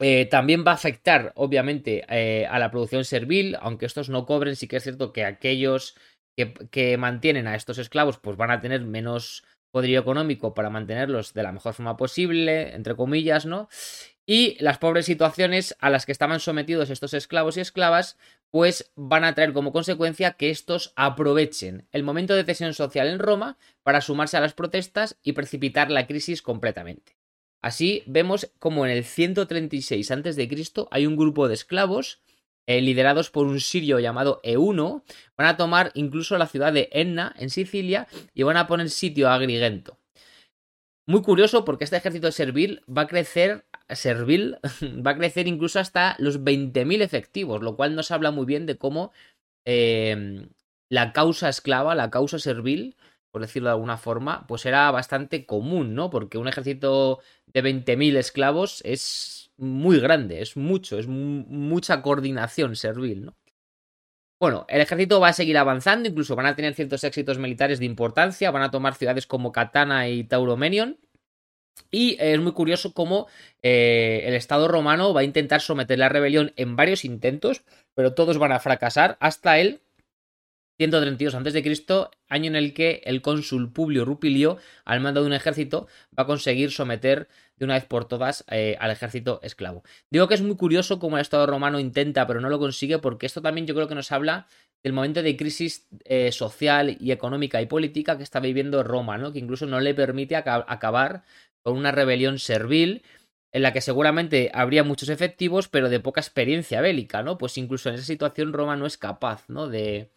[0.00, 4.54] eh, también va a afectar, obviamente, eh, a la producción servil, aunque estos no cobren,
[4.56, 5.96] sí que es cierto que aquellos
[6.70, 11.42] que, mantienen a estos esclavos, pues van a tener menos poderío económico para mantenerlos de
[11.42, 13.68] la mejor forma posible, entre comillas, ¿no?
[14.24, 18.18] Y las pobres situaciones a las que estaban sometidos estos esclavos y esclavas,
[18.50, 23.18] pues van a traer como consecuencia que estos aprovechen el momento de tensión social en
[23.18, 27.17] Roma para sumarse a las protestas y precipitar la crisis completamente.
[27.60, 30.48] Así vemos como en el 136 a.C.
[30.90, 32.20] hay un grupo de esclavos
[32.68, 35.02] eh, liderados por un sirio llamado Euno,
[35.38, 39.28] van a tomar incluso la ciudad de Enna en Sicilia y van a poner sitio
[39.28, 39.98] a Agrigento.
[41.06, 44.58] Muy curioso porque este ejército servil va a crecer, servil,
[45.06, 48.76] va a crecer incluso hasta los 20.000 efectivos, lo cual nos habla muy bien de
[48.76, 49.12] cómo
[49.64, 50.46] eh,
[50.90, 52.96] la causa esclava, la causa servil,
[53.30, 56.10] por decirlo de alguna forma, pues era bastante común, ¿no?
[56.10, 63.26] Porque un ejército de 20.000 esclavos es muy grande, es mucho, es mucha coordinación servil,
[63.26, 63.36] ¿no?
[64.40, 67.86] Bueno, el ejército va a seguir avanzando, incluso van a tener ciertos éxitos militares de
[67.86, 70.98] importancia, van a tomar ciudades como Catana y Tauromenion.
[71.90, 73.26] Y es muy curioso cómo
[73.62, 77.62] eh, el Estado romano va a intentar someter la rebelión en varios intentos,
[77.94, 79.80] pero todos van a fracasar hasta el
[80.78, 85.88] 132 a.C., año en el que el cónsul Publio Rupilio, al mando de un ejército,
[86.16, 89.82] va a conseguir someter de una vez por todas eh, al ejército esclavo.
[90.10, 93.26] Digo que es muy curioso cómo el Estado romano intenta, pero no lo consigue, porque
[93.26, 94.46] esto también yo creo que nos habla
[94.84, 99.32] del momento de crisis eh, social y económica y política que está viviendo Roma, ¿no?
[99.32, 101.24] que incluso no le permite acabar
[101.62, 103.02] con una rebelión servil
[103.50, 107.38] en la que seguramente habría muchos efectivos, pero de poca experiencia bélica, ¿no?
[107.38, 109.68] Pues incluso en esa situación Roma no es capaz, ¿no?
[109.68, 110.10] De,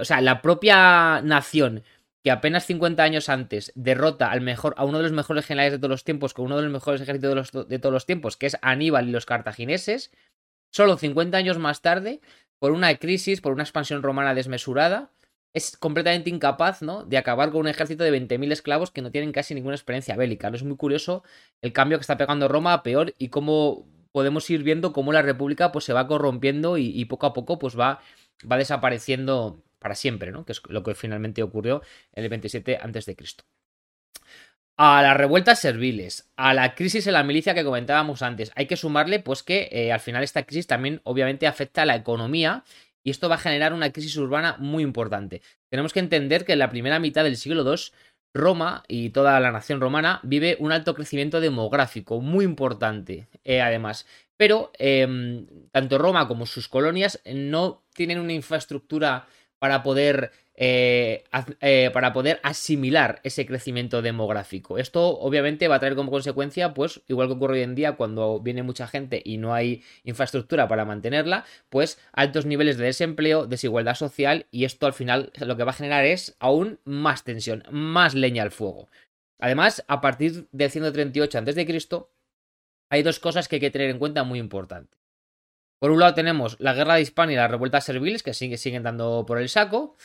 [0.00, 1.82] o sea, la propia nación
[2.26, 5.78] que apenas 50 años antes derrota al mejor, a uno de los mejores generales de
[5.78, 8.56] todos los tiempos, con uno de los mejores ejércitos de, todos los tiempos, que es
[8.62, 10.10] Aníbal y los cartagineses,
[10.72, 12.20] solo 50 años más tarde,
[12.58, 15.12] por una crisis, por una expansión romana desmesurada,
[15.52, 17.04] es completamente incapaz, ¿no?
[17.04, 20.50] De acabar con un ejército de 20.000 esclavos que no tienen casi ninguna experiencia bélica.
[20.50, 20.56] ¿no?
[20.56, 21.22] Es muy curioso
[21.62, 25.22] el cambio que está pegando Roma a peor y cómo podemos ir viendo cómo la
[25.22, 28.00] república pues se va corrompiendo y, y poco a poco pues va
[28.50, 30.44] va desapareciendo para siempre, ¿no?
[30.44, 33.16] Que es lo que finalmente ocurrió en el 27 a.C.
[34.78, 38.76] A las revueltas serviles, a la crisis en la milicia que comentábamos antes, hay que
[38.76, 42.62] sumarle pues que eh, al final esta crisis también obviamente afecta a la economía
[43.02, 45.40] y esto va a generar una crisis urbana muy importante.
[45.70, 47.92] Tenemos que entender que en la primera mitad del siglo II
[48.34, 54.06] Roma y toda la nación romana vive un alto crecimiento demográfico muy importante, eh, además.
[54.36, 59.26] Pero em, tanto Roma como sus colonias no tienen una infraestructura
[59.58, 61.24] para poder eh,
[61.60, 64.78] eh, para poder asimilar ese crecimiento demográfico.
[64.78, 68.40] Esto obviamente va a traer como consecuencia, pues igual que ocurre hoy en día cuando
[68.40, 73.96] viene mucha gente y no hay infraestructura para mantenerla, pues altos niveles de desempleo, desigualdad
[73.96, 78.14] social y esto al final lo que va a generar es aún más tensión, más
[78.14, 78.88] leña al fuego.
[79.38, 82.06] Además, a partir del 138 a.C.,
[82.88, 85.05] hay dos cosas que hay que tener en cuenta muy importantes.
[85.78, 89.24] Por un lado tenemos la guerra de Hispania y las revueltas serviles que siguen dando
[89.26, 89.96] por el saco.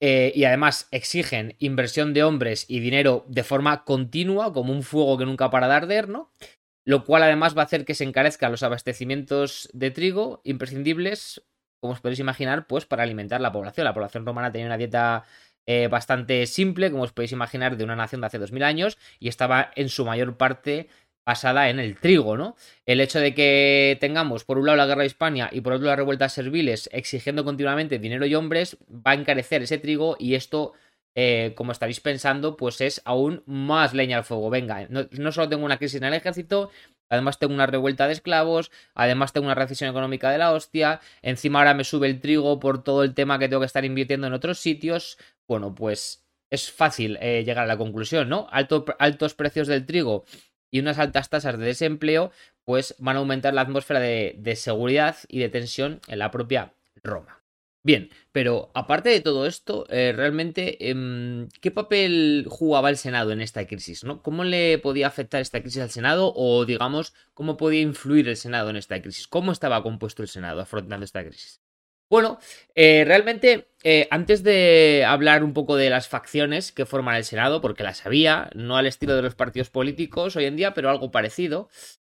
[0.00, 5.16] Eh, y además exigen inversión de hombres y dinero de forma continua, como un fuego
[5.16, 6.30] que nunca para de arder, ¿no?
[6.84, 11.42] Lo cual además va a hacer que se encarezcan los abastecimientos de trigo imprescindibles,
[11.80, 13.84] como os podéis imaginar, pues para alimentar la población.
[13.84, 15.24] La población romana tenía una dieta
[15.66, 19.28] eh, bastante simple, como os podéis imaginar, de una nación de hace 2000 años, y
[19.28, 20.88] estaba en su mayor parte
[21.24, 22.56] basada en el trigo, ¿no?
[22.86, 25.86] El hecho de que tengamos por un lado la guerra de España y por otro
[25.86, 30.74] las revueltas serviles exigiendo continuamente dinero y hombres va a encarecer ese trigo y esto,
[31.14, 34.50] eh, como estaréis pensando, pues es aún más leña al fuego.
[34.50, 36.70] Venga, no, no, solo tengo una crisis en el ejército,
[37.08, 41.60] además tengo una revuelta de esclavos, además tengo una recesión económica de la hostia, encima
[41.60, 44.34] ahora me sube el trigo por todo el tema que tengo que estar invirtiendo en
[44.34, 45.16] otros sitios.
[45.48, 48.46] Bueno, pues es fácil eh, llegar a la conclusión, ¿no?
[48.50, 50.24] altos precios del trigo
[50.70, 52.32] y unas altas tasas de desempleo,
[52.64, 57.40] pues van a aumentar la atmósfera de, seguridad y de tensión en la propia Roma.
[57.82, 63.42] Bien, pero aparte de todo esto, eh, realmente, em, ¿qué papel jugaba el Senado en
[63.42, 64.04] esta crisis?
[64.04, 64.22] ¿no?
[64.22, 66.32] ¿Cómo le podía afectar esta crisis al Senado?
[66.34, 69.28] O, digamos, ¿cómo podía influir el Senado en esta crisis?
[69.28, 71.63] ¿Cómo estaba compuesto el Senado afrontando esta crisis?
[72.14, 72.38] Bueno,
[72.76, 77.60] eh, realmente, eh, antes de hablar un poco de las facciones que forman el Senado,
[77.60, 81.10] porque las había, no al estilo de los partidos políticos hoy en día, pero algo
[81.10, 81.68] parecido,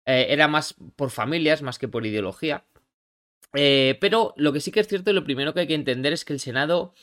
[0.07, 2.65] eh, era más por familias más que por ideología.
[3.51, 6.25] pero lo que sí que es cierto y lo primero que hay que entender es
[6.25, 6.95] que el Senado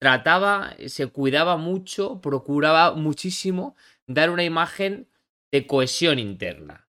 [0.00, 3.76] trataba, se cuidaba mucho, procuraba muchísimo
[4.08, 5.06] dar una imagen
[5.52, 6.88] de cohesión interna.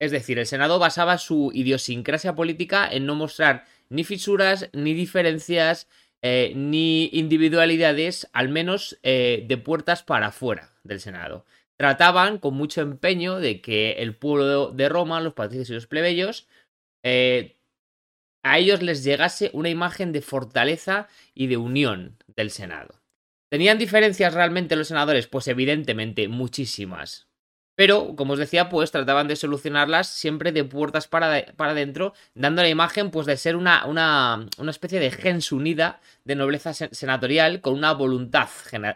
[0.00, 5.88] Es decir, el Senado basaba su idiosincrasia política en no mostrar ni fisuras, ni diferencias,
[6.22, 11.44] eh, ni individualidades, al menos eh, de puertas para afuera del Senado.
[11.76, 16.48] Trataban con mucho empeño de que el pueblo de Roma, los patricios y los plebeyos,
[17.04, 17.56] eh,
[18.42, 23.00] a ellos les llegase una imagen de fortaleza y de unión del Senado.
[23.48, 25.26] ¿Tenían diferencias realmente los senadores?
[25.26, 27.27] Pues evidentemente muchísimas.
[27.78, 32.60] Pero, como os decía, pues trataban de solucionarlas siempre de puertas para, para adentro, dando
[32.60, 37.60] la imagen pues de ser una, una, una especie de gens unida de nobleza senatorial
[37.60, 38.48] con una voluntad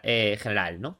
[0.03, 0.99] eh, general, ¿no?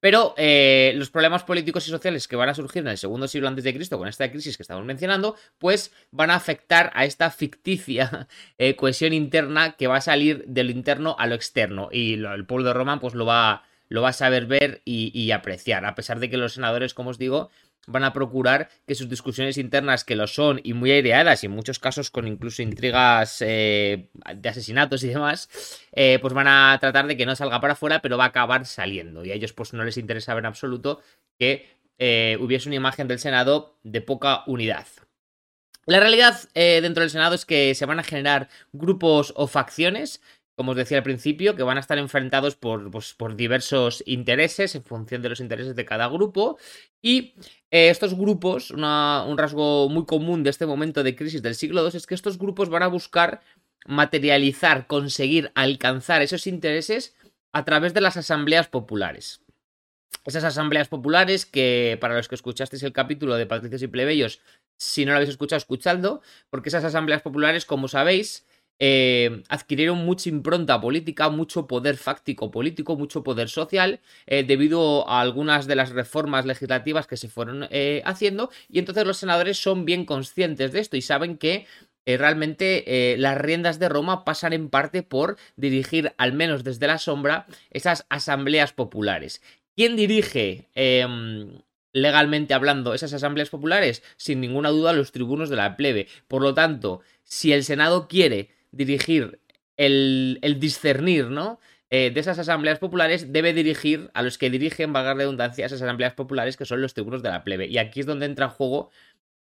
[0.00, 3.48] Pero eh, los problemas políticos y sociales que van a surgir en el segundo siglo
[3.48, 7.30] antes de Cristo con esta crisis que estamos mencionando, pues van a afectar a esta
[7.30, 11.90] ficticia eh, cohesión interna que va a salir de lo interno a lo externo.
[11.92, 15.84] Y el pueblo de Roma pues lo va lo va a saber ver y, apreciar,
[15.84, 17.50] a pesar de que los senadores, como os digo,
[17.86, 21.52] van a procurar que sus discusiones internas, que lo son y muy aireadas, y en
[21.52, 25.48] muchos casos con incluso intrigas eh, de asesinatos y demás,
[25.92, 28.66] eh, pues van a tratar de que no salga para afuera, pero va a acabar
[28.66, 29.24] saliendo.
[29.24, 31.00] Y a ellos pues no les interesa en absoluto
[31.38, 34.88] que eh, hubiese una imagen del Senado de poca unidad.
[35.86, 40.20] La realidad dentro del Senado es que se van a generar grupos o facciones
[40.54, 44.74] como os decía al principio, que van a estar enfrentados por, pues, por diversos intereses
[44.74, 46.58] en función de los intereses de cada grupo.
[47.02, 47.34] Y
[47.70, 51.96] eh, estos grupos, un rasgo muy común de este momento de crisis del siglo II
[51.96, 53.40] es que estos grupos van a buscar
[53.86, 57.14] materializar, conseguir alcanzar esos intereses
[57.52, 59.42] a través de las asambleas populares.
[60.24, 64.40] Esas asambleas populares que, para los que escuchasteis el capítulo de Patricios y Plebeyos,
[64.76, 68.46] si no lo habéis escuchado, escuchando, porque esas asambleas populares, como sabéis,
[68.78, 75.20] eh, adquirieron mucha impronta política, mucho poder fáctico político, mucho poder social, eh, debido a
[75.20, 79.84] algunas de las reformas legislativas que se fueron eh, haciendo, y entonces los senadores son
[79.84, 81.66] bien conscientes de esto y saben que
[82.06, 87.46] realmente las riendas de Roma pasan en parte por dirigir, al menos desde la sombra,
[87.70, 89.40] esas asambleas populares.
[89.74, 91.62] ¿Quién dirige em,
[91.94, 94.02] legalmente hablando esas asambleas populares?
[94.16, 96.06] Sin ninguna duda los tribunos de la plebe.
[96.28, 99.40] Por lo tanto, si el Senado quiere dirigir
[99.76, 101.60] el, discernir, ¿no?
[101.90, 106.14] Eh, de esas asambleas populares debe dirigir a los que dirigen, valga redundancia, esas asambleas
[106.14, 107.66] populares que son los tribunos de la plebe.
[107.66, 108.90] Y aquí es donde entra en juego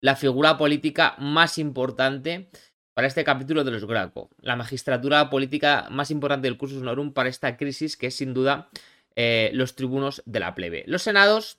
[0.00, 2.50] la figura política más importante
[2.94, 4.28] para este capítulo de los Graco.
[4.40, 8.68] La magistratura política más importante del cursus honorum para esta crisis, que es sin duda
[9.16, 10.84] eh, los tribunos de la plebe.
[10.86, 11.58] Los senados,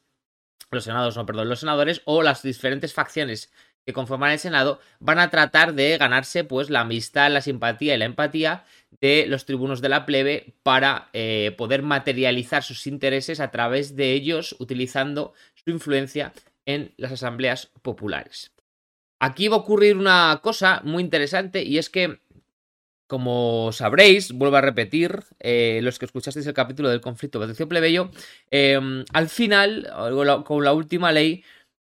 [0.70, 3.52] los senados, no, perdón, los senadores o las diferentes facciones
[3.86, 7.98] que conforman el Senado van a tratar de ganarse pues la amistad, la simpatía y
[7.98, 8.66] la empatía
[9.02, 14.14] de los tribunos de la plebe para eh, poder materializar sus intereses a través de
[14.14, 16.34] ellos utilizando su influencia
[16.66, 18.54] en las asambleas populares.
[19.20, 22.20] Aquí va a ocurrir una cosa muy interesante y es que
[23.08, 28.10] como sabréis, vuelvo a repetir, eh, los que escuchasteis el capítulo del conflicto patricio plebeyo,
[28.50, 29.88] em, al final,
[30.46, 31.44] con la última ley,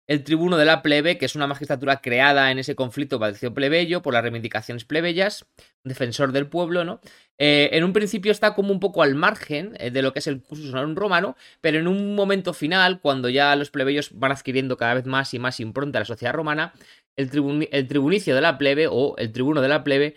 [0.07, 4.03] el tribuno de la plebe, que es una magistratura creada en ese conflicto patricio plebeyo
[4.03, 5.47] por las reivindicaciones plebeyas,
[5.85, 7.01] defensor del pueblo, ¿no?
[7.38, 10.27] Eh, en un principio está como un poco al margen eh, de lo que es
[10.27, 14.77] el cursus honorum romano, pero en un momento final, cuando ya los plebeyos van adquiriendo
[14.77, 16.73] cada vez más y más impronta a la sociedad romana,
[17.16, 20.16] el, tribunicio de la plebe o el tribuno de la plebe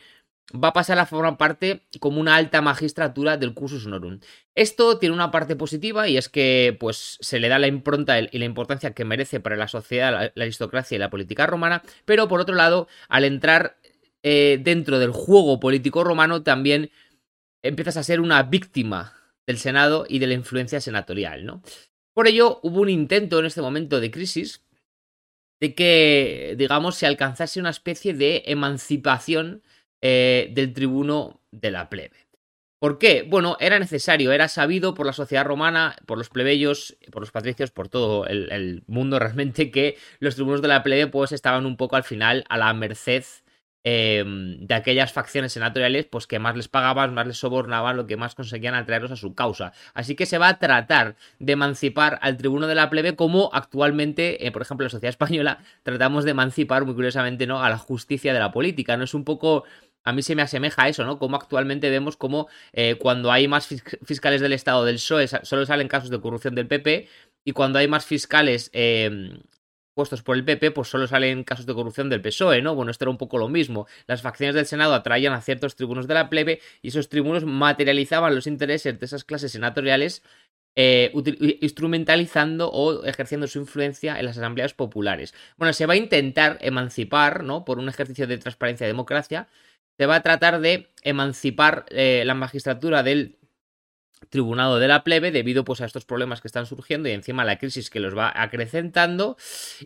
[0.51, 4.19] va a pasar a formar parte como una alta magistratura del cursus honorum.
[4.59, 8.37] Esto tiene una parte positiva y es que pues se le da la impronta y
[8.37, 12.41] la importancia que merece para la sociedad, la, aristocracia y la política romana, pero por
[12.41, 13.77] otro lado, al entrar
[14.21, 16.91] eh, dentro del juego político romano también
[17.61, 19.13] empiezas a ser una víctima
[19.47, 21.63] del Senado y de la influencia senatorial, ¿no?
[22.13, 24.65] Por ello, hubo un intento en este momento de crisis
[25.61, 29.63] de que, digamos, se alcanzase una especie de emancipación
[30.01, 32.28] eh, del tribuno de la plebe.
[32.79, 33.25] ¿Por qué?
[33.27, 37.71] Bueno, era necesario, era sabido por la sociedad romana, por los plebeyos, por los patricios,
[37.71, 41.97] por todo el, mundo realmente que los tribunos de la plebe pues estaban un poco
[41.97, 43.25] al final a la merced
[43.83, 48.15] em, de aquellas facciones senatoriales pues que más les pagaban, más les sobornaban, lo que
[48.15, 49.73] más conseguían atraerlos a su causa.
[49.93, 54.47] Así que se va a tratar de emancipar al tribuno de la plebe como actualmente,
[54.47, 57.61] eh, por ejemplo, la sociedad española tratamos de emancipar muy curiosamente ¿no?
[57.61, 58.95] a la justicia de la política.
[58.95, 59.65] No es un poco
[60.09, 61.19] a mí se me asemeja a eso, ¿no?
[61.19, 63.67] Como actualmente vemos como eh, cuando hay más
[64.03, 67.07] fiscales del Estado del PSOE solo salen casos de corrupción del PP
[67.45, 69.39] y cuando hay más fiscales em,
[69.93, 72.75] puestos por el PP, pues solo salen casos de corrupción del PSOE, ¿no?
[72.75, 73.87] Bueno, esto era un poco lo mismo.
[74.07, 78.33] Las facciones del Senado atraían a ciertos tribunos de la plebe y esos tribunos materializaban
[78.33, 80.23] los intereses de esas clases senatoriales
[80.75, 81.11] eh,
[81.61, 85.33] instrumentalizando o ejerciendo su influencia en las asambleas populares.
[85.57, 87.65] Bueno, se va a intentar emancipar, ¿no?
[87.65, 89.49] Por un ejercicio de transparencia y democracia,
[89.99, 93.37] se va a tratar de emancipar eh, la magistratura del
[94.29, 97.57] tribunado de la plebe debido pues a estos problemas que están surgiendo y encima la
[97.57, 99.35] crisis que los va acrecentando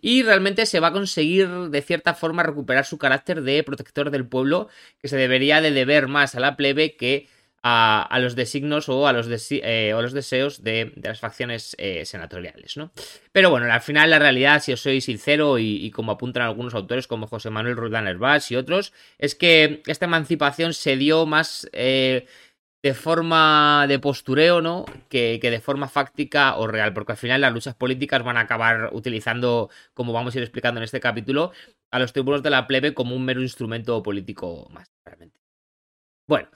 [0.02, 4.28] y realmente se va a conseguir de cierta forma recuperar su carácter de protector del
[4.28, 7.28] pueblo que se debería de deber más a la plebe que
[7.63, 12.91] a, los designos o a los, eh, los deseos de, las facciones eh, senatoriales, ¿no?
[13.32, 17.08] Pero bueno, al final la realidad, si os soy sincero y, como apuntan algunos autores
[17.08, 22.28] como José Manuel Roldán Herbás y otros, es que esta emancipación se dio más eh,
[22.84, 24.84] de forma de postureo, ¿no?
[25.08, 28.41] Que, que, de forma fáctica o real, porque al final las luchas políticas van a
[28.41, 31.54] acabar utilizando, como vamos a ir explicando en este capítulo,
[31.91, 35.39] a los tribunos de la plebe como un mero instrumento político más, realmente.
[36.28, 36.49] Bueno,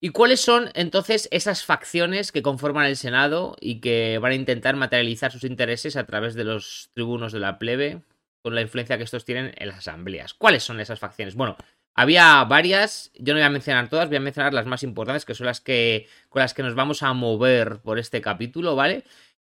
[0.00, 4.76] ¿Y cuáles son entonces esas facciones que conforman el Senado y que van a intentar
[4.76, 8.02] materializar sus intereses a través de los tribunos de la plebe
[8.42, 10.34] con la influencia que estos tienen en las asambleas?
[10.34, 11.34] ¿Cuáles son esas facciones?
[11.34, 11.56] Bueno,
[11.94, 15.34] había varias, yo no voy a mencionar todas, voy a mencionar las más importantes, que
[15.34, 19.02] son las que con las que nos vamos a mover por este capítulo, ¿vale?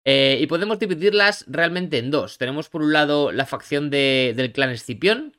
[0.05, 2.39] Eh, y podemos dividirlas realmente en dos.
[2.39, 5.37] Tenemos por un lado la facción del clan Escipión,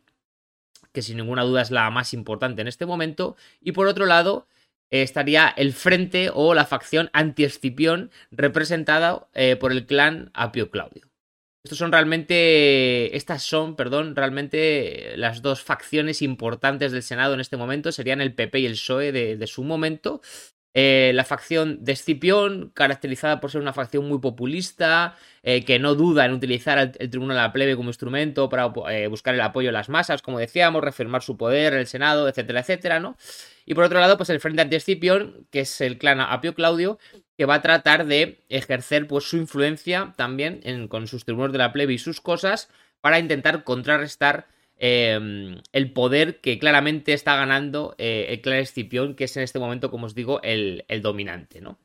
[0.94, 4.48] que sin ninguna duda es la más importante en este momento, y por otro lado
[4.92, 11.12] estaría el frente o la facción anti-Escipión representada eh, por el clan Apio Claudio.
[11.64, 17.56] Estos son realmente, estas son, perdón, realmente las dos facciones importantes del Senado en este
[17.56, 20.22] momento, serían el PP y el PSOE de, su momento.
[20.74, 25.96] Eh, la facción de Escipión, caracterizada por ser una facción muy populista, eh, que no
[25.96, 28.68] duda en utilizar el, Tribunal de la Plebe como instrumento para
[29.10, 33.00] buscar el apoyo de las masas, como decíamos, reafirmar su poder, el Senado, etcétera, etcétera,
[33.00, 33.18] ¿no?
[33.66, 37.00] Y por otro lado, pues el Frente Anti-Escipión, que es el clan Apio Claudio,
[37.38, 41.74] que va a tratar de ejercer pues su influencia también con sus tribunos de la
[41.74, 42.70] plebe y sus cosas
[43.02, 44.48] para intentar contrarrestar
[44.84, 49.60] em, el poder que claramente está ganando eh, el clan Escipión, que es en este
[49.60, 51.80] momento, como os digo, el, dominante, ¿no?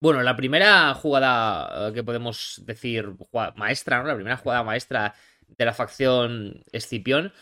[0.00, 3.08] Bueno, la primera jugada eh, que podemos decir
[3.54, 4.08] maestra, ¿no?
[4.08, 5.14] La primera jugada maestra
[5.46, 7.32] de la facción Escipión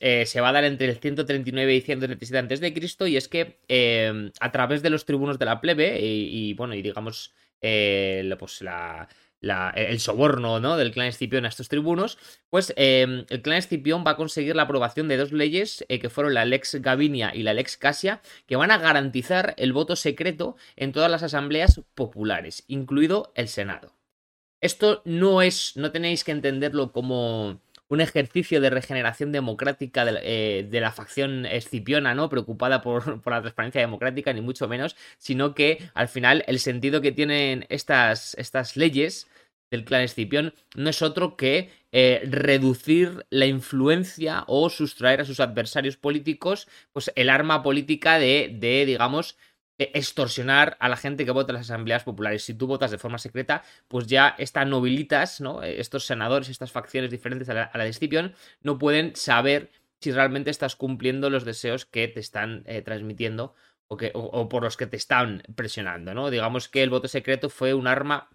[0.00, 3.28] eh, se va a dar entre el 139 y 137 antes de Cristo y es
[3.28, 8.62] que eh, a través de los tribunos de la plebe y, bueno y digamos pues
[9.40, 10.76] el soborno ¿no?
[10.76, 12.18] del clan Escipión a estos tribunos,
[12.50, 16.44] pues el clan Escipión va a conseguir la aprobación de dos leyes que fueron la
[16.44, 21.10] Lex Gavinia y la Lex Casia, que van a garantizar el voto secreto en todas
[21.10, 23.92] las asambleas populares, incluido el Senado.
[24.60, 30.80] Esto no es, no tenéis que entenderlo como un ejercicio de regeneración democrática de, eh,
[30.80, 32.28] la facción escipiona, ¿no?
[32.28, 37.00] Preocupada por, por, la transparencia democrática, ni mucho menos, sino que al final el sentido
[37.00, 39.28] que tienen estas, estas leyes
[39.70, 45.40] del clan Escipión no es otro que eh, reducir la influencia o sustraer a sus
[45.40, 49.36] adversarios políticos pues el arma política de, de digamos,
[49.78, 52.44] extorsionar a la gente que vota en las asambleas populares.
[52.44, 55.62] Si tú votas de forma secreta, pues ya estas nobilitas, ¿no?
[55.62, 59.70] Estos senadores, estas facciones diferentes a la, de Escipión, no pueden saber
[60.00, 63.54] si realmente estás cumpliendo los deseos que te están eh, transmitiendo
[63.88, 66.30] o, que, o, por los que te están presionando, ¿no?
[66.30, 68.30] Digamos que el voto secreto fue un arma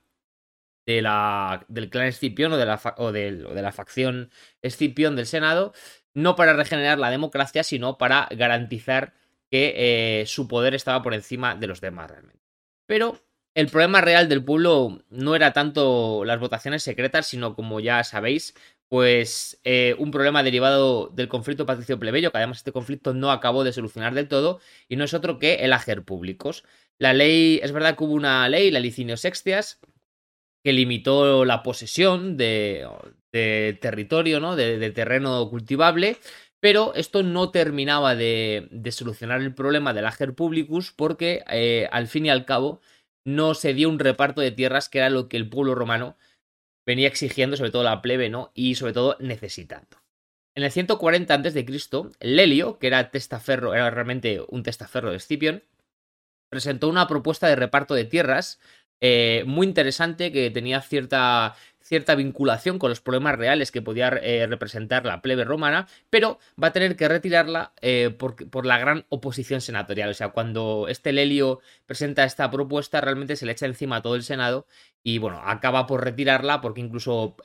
[0.86, 4.32] de la, del clan Escipión o de, la, o, de la facción
[4.62, 5.74] Escipión del Senado,
[6.14, 9.14] no para regenerar la democracia, sino para garantizar
[9.52, 12.42] que eh, su poder estaba por encima de los demás realmente.
[12.88, 13.22] Pero
[13.54, 18.56] el problema real del pueblo no era tanto las votaciones secretas, sino como ya sabéis,
[18.88, 23.74] pues eh, un problema derivado del conflicto patricio-plebeyo, que además este conflicto no acabó de
[23.74, 26.64] solucionar del todo, y no es otro que el ager públicos.
[26.98, 29.80] La ley, es verdad que hubo una ley, la Licinio Sextias,
[30.64, 32.88] que limitó la posesión de,
[33.32, 34.56] territorio, ¿no?
[34.56, 36.18] De, terreno cultivable,
[36.62, 42.28] pero esto no terminaba de, solucionar el problema del Ager Publicus porque, eh, al fin
[42.28, 42.80] y al cabo,
[43.26, 46.18] no se dio un reparto de tierras que era lo que el pueblo romano
[46.86, 48.52] venía exigiendo, sobre todo la plebe, ¿no?
[48.54, 49.98] Y sobre todo necesitando.
[50.56, 51.66] En el 140 a.C.,
[52.20, 55.64] Lelio, que era testaferro, era realmente un testaferro de Escipión,
[56.50, 58.60] presentó una propuesta de reparto de tierras
[59.02, 61.56] eh, muy interesante que tenía cierta,
[61.92, 66.70] cierta vinculación con los problemas reales que podía eh, representar la plebe romana, pero va
[66.70, 70.10] a tener que retirarla eh, por, por, la gran oposición senatorial.
[70.10, 74.16] O sea, cuando este Lelio presenta esta propuesta, realmente se le echa encima a todo
[74.16, 74.68] el Senado
[75.04, 77.36] y bueno, acaba por retirarla porque incluso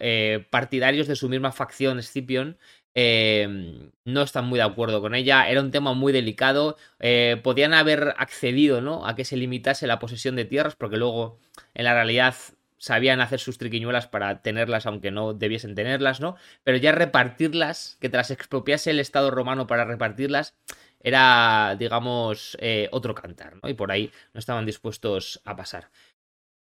[0.51, 2.57] partidarios de su misma facción, Scipion,
[2.99, 5.51] Em, no están muy de acuerdo con ella.
[5.51, 6.79] Era un tema muy delicado.
[6.99, 9.07] Eh, podían haber accedido ¿no?
[9.07, 11.39] a que se limitase la posesión de tierras, porque luego
[11.75, 12.35] en la realidad
[12.79, 16.37] sabían hacer sus triquiñuelas para tenerlas, aunque no debiesen tenerlas, ¿no?
[16.65, 20.55] Pero ya repartirlas, que te las expropiase el Estado romano para repartirlas,
[21.01, 23.69] era, digamos, eh, otro cantar, ¿no?
[23.69, 25.91] Y por ahí no estaban dispuestos a pasar.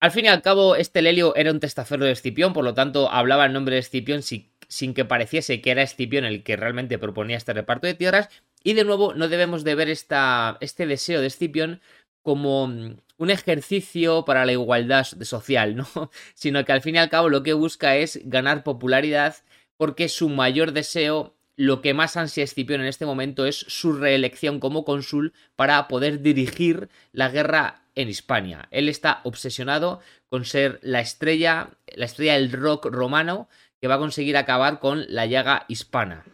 [0.00, 3.10] Al fin y al cabo, este Lelio era un testaferro de Escipión, por lo tanto
[3.10, 6.98] hablaba en nombre de Escipión si sin que pareciese que era Escipión el que realmente
[6.98, 8.28] proponía este reparto de tierras.
[8.62, 11.80] Y de nuevo, no debemos de ver esta, este deseo de Escipión
[12.22, 15.86] como mm, un ejercicio para la igualdad social, ¿no?
[16.34, 19.36] Sino que al fin y al cabo lo que busca es ganar popularidad
[19.76, 24.60] porque su mayor deseo, lo que más ansia Escipión en este momento es su reelección
[24.60, 28.68] como cónsul para poder dirigir la guerra en Hispania.
[28.70, 33.48] Él está obsesionado con ser la estrella, la estrella del rock romano,
[33.80, 36.24] que va a conseguir acabar con la llaga hispana.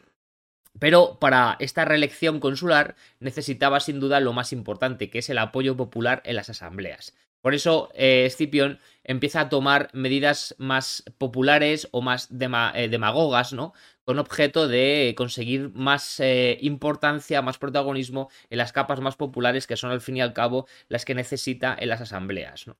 [0.82, 5.76] Pero para esta reelección consular necesitaba sin duda lo más importante, que es el apoyo
[5.76, 7.14] popular en las asambleas.
[7.40, 13.74] Por eso eh, Escipión empieza a tomar medidas más populares o más eh, demagogas, ¿no?
[14.04, 19.76] Con objeto de conseguir más eh, importancia, más protagonismo en las capas más populares, que
[19.76, 22.76] son al fin y al cabo las que necesita en las asambleas, ¿no?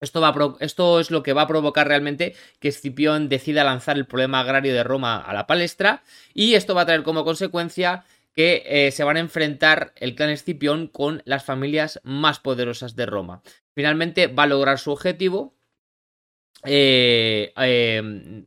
[0.00, 4.06] Esto, va esto, es lo que va a provocar realmente que Escipión decida lanzar el
[4.06, 6.02] problema agrario de Roma a la palestra
[6.34, 10.28] y esto va a traer como consecuencia que eh, se van a enfrentar el clan
[10.28, 13.42] Escipión con las familias más poderosas de Roma.
[13.74, 15.56] Finalmente va a lograr su objetivo
[16.64, 18.46] eh, em,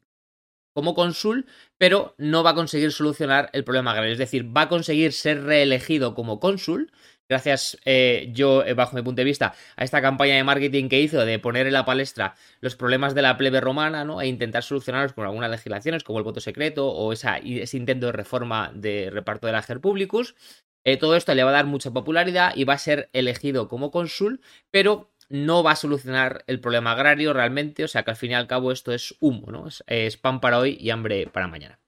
[0.74, 1.48] como cónsul,
[1.78, 4.14] pero no va a conseguir solucionar el problema agrario.
[4.14, 6.92] Es decir, va a conseguir ser reelegido como cónsul,
[7.30, 11.00] gracias eh, yo, eh, bajo mi punto de vista, a esta campaña de marketing que
[11.00, 14.22] hizo de poner en la palestra los problemas de la plebe romana, ¿no?
[14.22, 18.12] E intentar solucionarlos con algunas legislaciones, como el voto secreto o esa, ese intento de
[18.12, 20.36] reforma de reparto del ager publicus.
[20.84, 23.92] Eh, todo esto le va a dar mucha popularidad y va a ser elegido como
[23.92, 28.32] cónsul, pero no va a solucionar el problema agrario realmente, o sea que al fin
[28.32, 29.68] y al cabo esto es humo, ¿no?
[29.88, 31.80] es pan para hoy y hambre para mañana.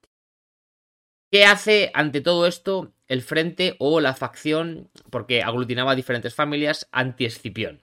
[1.32, 7.80] ¿Qué hace ante todo esto el frente o la facción, porque aglutinaba diferentes familias, anti-Escipión,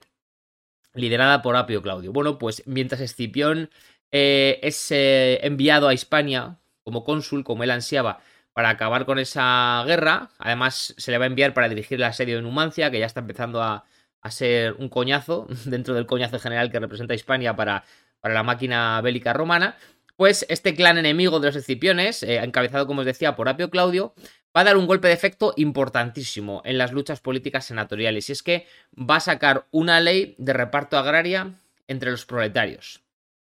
[0.94, 2.12] liderada por Apio Claudio?
[2.12, 3.68] Bueno, pues mientras Escipión
[4.12, 8.20] eh, es eh, enviado a Hispania como cónsul, como él ansiaba,
[8.52, 12.36] para acabar con esa guerra, además se le va a enviar para dirigir el asedio
[12.36, 13.84] de Numancia, que ya está empezando a,
[14.28, 17.82] ser un coñazo dentro del coñazo general que representa Hispania para,
[18.20, 19.76] para la máquina bélica romana
[20.20, 24.12] pues este clan enemigo de los escipiones, eh, encabezado como os decía por Apio Claudio,
[24.54, 28.42] va a dar un golpe de efecto importantísimo en las luchas políticas senatoriales, y es
[28.42, 31.54] que va a sacar una ley de reparto agraria
[31.88, 33.00] entre los proletarios.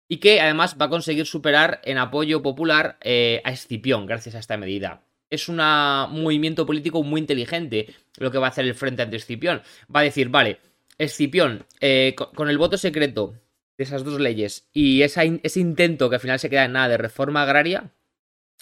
[0.09, 4.41] y que además va a conseguir superar en apoyo popular eh, a Escipión gracias a
[4.41, 5.05] esta medida.
[5.31, 9.63] Es un movimiento político muy inteligente lo que va a hacer el Frente ante Escipión.
[9.95, 10.59] Va a decir, vale,
[10.99, 13.35] Escipión, eh, con el voto secreto
[13.77, 16.99] de esas dos leyes y ese intento que al final se queda en nada de
[16.99, 17.91] reforma agraria,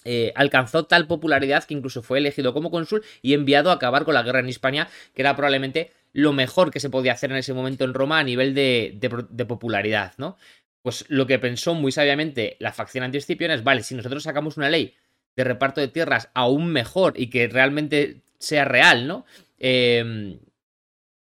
[0.04, 4.14] eh, alcanzó tal popularidad que incluso fue elegido como cónsul y enviado a acabar con
[4.14, 7.54] la guerra en Hispania, que era probablemente lo mejor que se podía hacer en ese
[7.54, 10.36] momento en Roma a nivel de, popularidad, ¿no?
[10.82, 14.68] Pues lo que pensó muy sabiamente la facción anti-Escipión es, vale, si nosotros sacamos una
[14.68, 14.94] ley
[15.36, 19.24] de reparto de tierras aún mejor y que realmente sea real, ¿no?
[19.60, 20.38] Eh,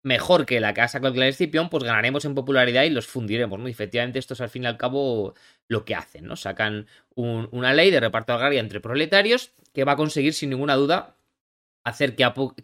[0.04, 3.08] mejor que la que ha sacado el clan Escipión, pues ganaremos en popularidad y los
[3.08, 3.68] fundiremos, ¿no?
[3.68, 5.34] Y efectivamente, esto es al fin y al cabo
[5.68, 6.36] lo que hacen, ¿no?
[6.36, 11.18] Sacan una ley de reparto agraria entre proletarios que va a conseguir, sin ninguna duda,
[11.84, 12.24] hacer que,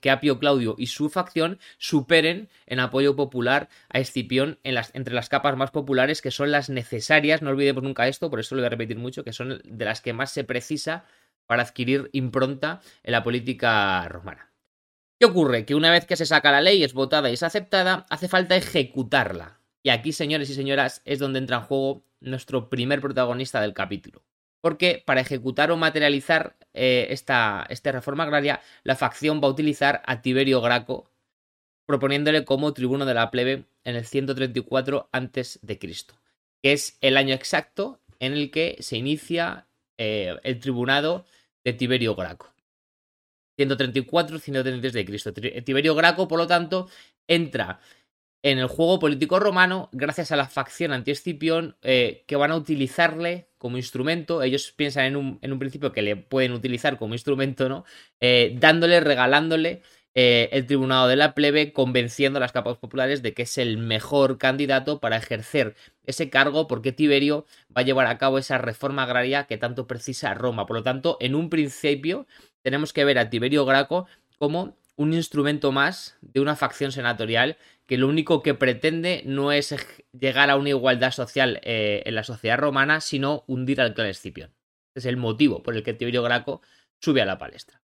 [0.10, 5.72] Apio Claudio y su facción superen en apoyo popular a Escipión entre las capas más
[5.72, 8.98] populares, que son las necesarias, no olvidemos nunca esto, por eso lo voy a repetir
[8.98, 11.06] mucho, que son de las que más se precisa
[11.48, 14.55] para adquirir impronta en la política romana.
[15.20, 15.66] ¿Qué ocurre?
[15.66, 18.56] Que una vez que se saca la ley, es votada y es aceptada, hace falta
[18.56, 19.62] ejecutarla.
[19.82, 24.24] Y aquí, señores y señoras, es donde entra en juego nuestro primer protagonista del capítulo.
[24.60, 30.02] Porque para ejecutar o materializar eh, esta, esta reforma agraria, la facción va a utilizar
[30.06, 31.10] a Tiberio Graco,
[31.86, 35.60] proponiéndole como tribuno de la plebe en el 134 a.C.,
[36.62, 41.26] que es el año exacto en el que se inicia eh, el tribunado
[41.64, 42.55] de Tiberio Graco.
[43.58, 45.34] 134, 133 de Cristo.
[45.34, 46.90] Tiberio Graco, por lo tanto,
[47.28, 47.80] entra
[48.46, 53.50] en el juego político romano gracias a la facción anti-Escipión eh, que van a utilizarle
[53.58, 54.44] como instrumento.
[54.44, 57.86] Ellos piensan en un, en un, principio que le pueden utilizar como instrumento, ¿no?
[58.20, 59.82] Eh, dándole, regalándole
[60.14, 63.78] eh, el tribunado de la plebe, convenciendo a las capas populares de que es el
[63.78, 65.76] mejor candidato para ejercer
[66.06, 67.46] ese cargo, porque Tiberio
[67.76, 70.68] va a llevar a cabo esa reforma agraria que tanto precisa Roma.
[70.68, 72.28] Por lo tanto, en un principio,
[72.66, 74.08] tenemos que ver a Tiberio Graco
[74.40, 79.76] como un instrumento más de una facción senatorial que lo único que pretende no es
[80.20, 85.06] llegar a una igualdad social eh, en la sociedad romana, sino hundir al clan es
[85.06, 86.64] el motivo por el que Tiberio Graco
[87.00, 87.84] sube a la palestra.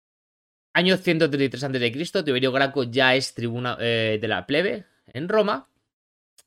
[0.74, 5.70] Año 133 a.C., Tiberio Graco ya es tribuna eh, de la plebe en Roma.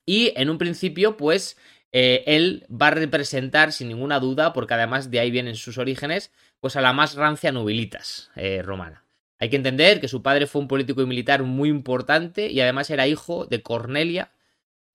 [0.05, 1.57] Y en un principio, pues,
[1.93, 6.33] eh, él va a representar, sin ninguna duda, porque además de ahí vienen sus orígenes,
[6.61, 9.05] pues a la más rancia nobilitas eh, romana.
[9.39, 12.91] Hay que entender que su padre fue un político y militar muy importante y además
[12.91, 14.33] era hijo de Cornelia,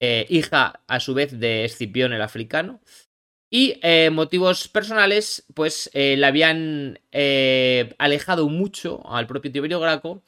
[0.00, 2.80] eh, hija a su vez de Escipión el africano.
[3.48, 6.98] Y eh, motivos personales, pues le habían
[7.98, 10.22] alejado mucho al propio Tiberio Graco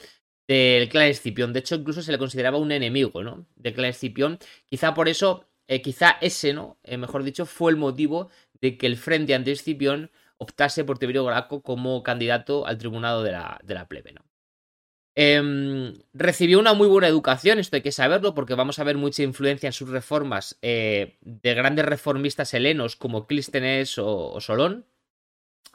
[0.47, 1.53] del clan Escipión.
[1.55, 3.47] De hecho, incluso se le consideraba un enemigo, ¿no?
[3.57, 4.39] Del clan Escipión.
[4.67, 5.49] Quizá por eso,
[5.83, 6.79] quizá ese, ¿no?
[6.99, 8.29] mejor dicho, fue el motivo
[8.61, 10.11] de que el frente ante Escipión
[10.45, 14.13] optase por Tiberio Graco como candidato al tribunado de la, de la plebe.
[14.13, 14.23] ¿no?
[15.17, 19.23] Em, recibió una muy buena educación, esto hay que saberlo, porque vamos a ver mucha
[19.23, 24.87] influencia en sus reformas eh, de grandes reformistas helenos como Clístenes o, Solón.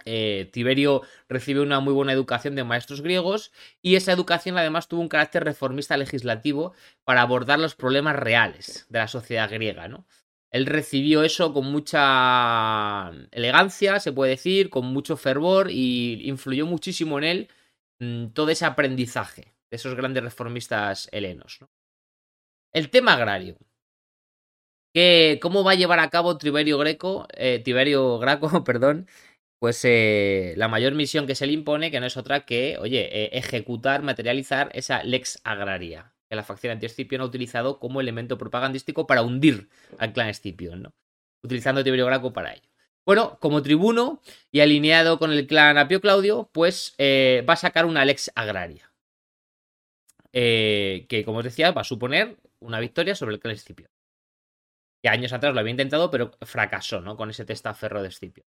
[0.05, 3.51] Eh, Tiberio recibió una muy buena educación de maestros griegos
[3.81, 8.99] y esa educación además tuvo un carácter reformista legislativo para abordar los problemas reales de
[8.99, 9.87] la sociedad griega.
[9.87, 10.05] ¿no?
[10.51, 17.19] Él recibió eso con mucha elegancia, se puede decir, con mucho fervor y influyó muchísimo
[17.19, 17.49] en él
[17.99, 21.59] mm, todo ese aprendizaje de esos grandes reformistas helenos.
[22.73, 23.57] El tema agrario.
[25.41, 29.07] ¿Cómo va a llevar a cabo Tiberio Greco, eh, Tiberio Graco, perdón,
[29.59, 33.07] pues eh, la mayor misión que se le impone, que no es otra que, oye,
[33.11, 39.07] eh, ejecutar, materializar esa lex agraria que la facción anti-Escipión ha utilizado como elemento propagandístico
[39.07, 40.93] para hundir al clan Escipión, ¿no?
[41.43, 42.69] Utilizando Tiberio Graco para ello.
[43.05, 44.21] Bueno, como tribuno
[44.51, 48.91] y alineado con el clan Apio Claudio, pues eh, va a sacar una lex agraria.
[50.31, 53.89] Eh, que, como os decía, va a suponer una victoria sobre el clan Escipión.
[55.01, 57.17] Que años atrás lo había intentado, pero fracasó, ¿no?
[57.17, 58.45] Con ese testaferro de Escipión.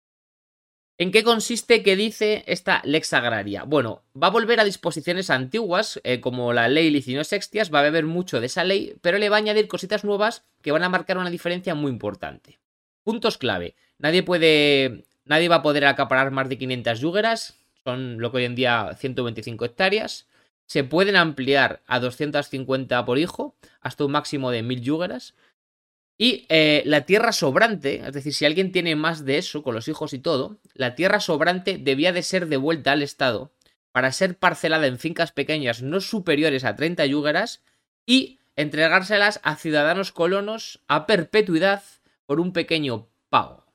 [1.02, 3.64] ¿En qué consiste que dice esta lex agraria?
[3.64, 7.84] Bueno, va a volver a disposiciones antiguas, eh, como la ley Licinio Sextias, va a
[7.84, 10.89] beber mucho de esa ley, pero le va a añadir cositas nuevas que van a
[10.89, 12.60] marcar una diferencia muy importante.
[13.06, 13.76] Puntos clave.
[13.97, 15.06] Nadie puede.
[15.24, 18.93] Nadie va a poder acaparar más de 500 yugueras, son lo que hoy en día
[18.97, 20.28] 125 hectáreas.
[20.66, 25.34] Se pueden ampliar a 250 por hijo, hasta un máximo de 1000 yugueras.
[26.22, 29.88] Y eh, la tierra sobrante, es decir, si alguien tiene más de eso, con los
[29.88, 33.53] hijos y todo, la tierra sobrante debía de ser devuelta al Estado
[33.93, 37.63] para ser parcelada en fincas pequeñas no superiores a 30 yúgaras
[38.05, 41.84] y entregárselas a ciudadanos colonos a perpetuidad
[42.26, 43.65] por un pequeño pago.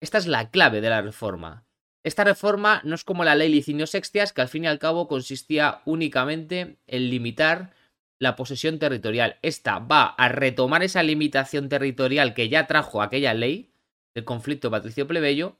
[0.00, 1.64] Esta es la clave de la reforma.
[2.02, 5.06] Esta reforma no es como la ley Licinio Sextias, que al fin y al cabo
[5.06, 7.72] consistía únicamente en limitar
[8.18, 9.38] la posesión territorial.
[9.42, 13.72] Esta va a retomar esa limitación territorial que ya trajo aquella ley
[14.14, 15.58] del conflicto patricio-plebeyo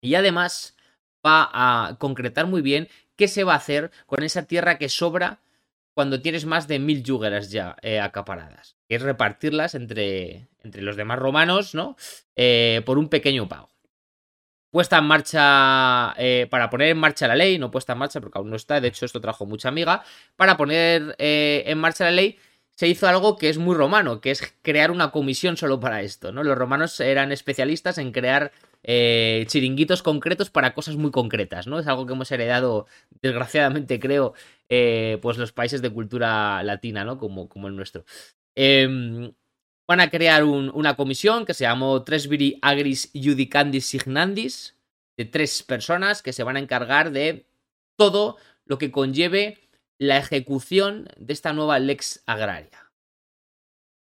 [0.00, 0.76] y además
[1.24, 5.40] va a concretar muy bien qué se va a hacer con esa tierra que sobra
[5.94, 8.76] cuando tienes más de mil yugueras ya eh, acaparadas.
[8.88, 11.96] Que es repartirlas entre, entre los demás romanos, ¿no?
[12.34, 13.71] Eh, por un pequeño pago.
[14.72, 18.38] Puesta en marcha, eh, para poner en marcha la ley, no puesta en marcha porque
[18.38, 20.02] aún no está, de hecho esto trajo mucha amiga,
[20.34, 22.38] para poner en marcha la ley
[22.74, 26.32] se hizo algo que es muy romano, que es crear una comisión solo para esto,
[26.32, 26.42] ¿no?
[26.42, 28.52] Los romanos eran especialistas en crear
[28.82, 31.78] eh, chiringuitos concretos para cosas muy concretas, ¿no?
[31.78, 32.86] Es algo que hemos heredado,
[33.20, 34.34] desgraciadamente, creo,
[34.68, 37.18] eh, pues los países de cultura latina, ¿no?
[37.18, 38.04] Como, como el nuestro.
[38.54, 39.32] Em,
[39.86, 44.76] van a crear una comisión que se llamó Tresviri Agris Judicandis Signandis,
[45.16, 47.46] de tres personas que se van a encargar de
[47.96, 49.58] todo lo que conlleve
[49.98, 52.90] la ejecución de esta nueva lex agraria.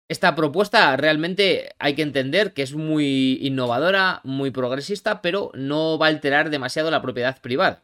[0.07, 6.07] Esta propuesta realmente hay que entender que es muy innovadora, muy progresista, pero no va
[6.07, 7.83] a alterar demasiado la propiedad privada.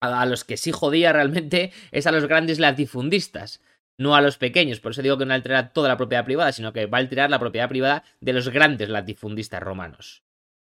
[0.00, 3.60] A los que sí jodía realmente es a los grandes latifundistas,
[3.98, 4.80] no a los pequeños.
[4.80, 7.30] Por eso digo que no alterará toda la propiedad privada, sino que va a alterar
[7.30, 10.22] la propiedad privada de los grandes latifundistas romanos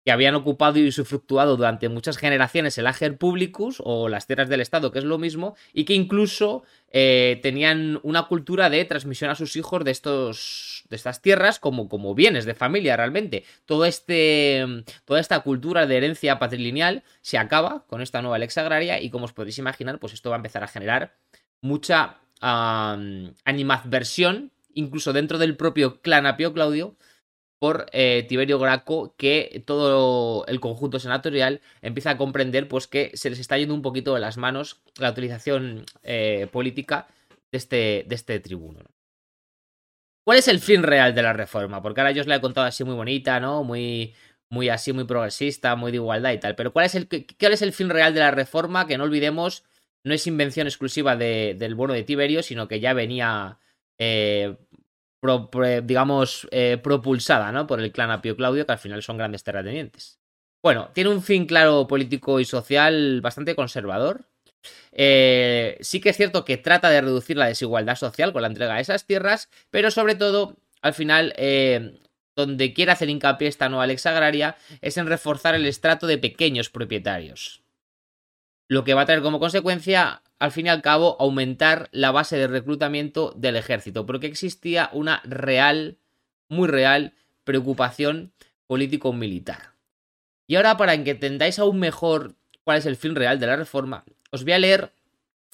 [0.05, 4.61] que habían ocupado y usufructuado durante muchas generaciones el Ager Publicus o las tierras del
[4.61, 9.35] Estado, que es lo mismo, y que incluso eh, tenían una cultura de transmisión a
[9.35, 13.45] sus hijos de, estos, de estas tierras como, como bienes de familia realmente.
[13.87, 14.65] Este,
[15.07, 19.25] toda esta cultura de herencia patrilineal se acaba con esta nueva lex agraria y como
[19.25, 21.17] os podéis imaginar, pues esto va a empezar a generar
[21.63, 26.97] mucha animadversión, incluso dentro del propio clan Apio Claudio,
[27.59, 33.31] por eh, Tiberio Graco que todo el conjunto senatorial empieza a comprender pues que se
[33.31, 37.07] les está yendo un poquito de las manos la utilización eh, política
[37.51, 38.81] de este, de este tribuno.
[40.25, 41.81] ¿Cuál es el fin real de la reforma?
[41.81, 43.63] Porque ahora yo os la he contado así muy bonita, ¿no?
[43.63, 44.15] Muy,
[44.49, 46.55] muy así, muy progresista, muy de igualdad y tal.
[46.57, 48.87] Pero ¿cuál es el, cuál es el fin real de la reforma?
[48.87, 49.65] Que no olvidemos,
[50.05, 53.59] no es invención exclusiva del bono de Tiberio, sino que ya venía
[53.99, 54.57] eh,
[55.83, 57.67] digamos, eh, propulsada ¿no?
[57.67, 60.21] por el clan Apio Claudio, que al final son grandes terratenientes.
[60.63, 64.27] Bueno, tiene un fin claro político y social bastante conservador.
[64.93, 68.75] Eh, sí que es cierto que trata de reducir la desigualdad social con la entrega
[68.75, 71.35] de esas tierras, pero sobre todo, al final,
[72.37, 76.71] donde quiere hacer hincapié esta nueva lex agraria es en reforzar el estrato de pequeños
[76.71, 77.64] propietarios.
[78.69, 82.37] Lo que va a traer como consecuencia al fin y al cabo, aumentar la base
[82.37, 85.99] de reclutamiento del ejército, porque existía una real,
[86.49, 88.33] muy real, preocupación
[88.67, 89.75] político-militar.
[90.47, 94.05] Y ahora, para que entendáis aún mejor cuál es el fin real de la reforma,
[94.31, 94.93] os voy a leer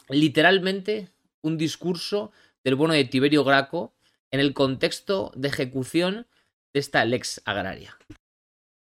[0.08, 1.08] literalmente
[1.42, 2.32] un discurso
[2.64, 3.94] del bono de Tiberio Graco
[4.30, 6.26] en el contexto de ejecución
[6.72, 7.96] de esta lex agraria.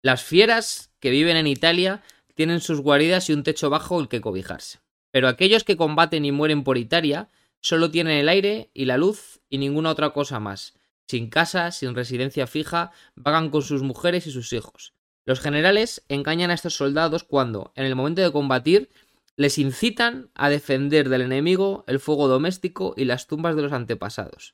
[0.03, 2.03] Las fieras que viven en Italia
[2.37, 4.77] tienen sus guaridas y un techo bajo el que cobijarse.
[5.09, 7.29] Pero aquellos que combaten y mueren por Italia
[7.61, 10.75] solo tienen el aire y la luz y ninguna otra cosa más.
[11.07, 14.93] Sin casa, sin residencia fija, vagan con sus mujeres y sus hijos.
[15.25, 18.91] Los generales engañan a estos soldados cuando, en el momento de combatir,
[19.35, 24.53] les incitan a defender del enemigo el fuego doméstico y las tumbas de los antepasados.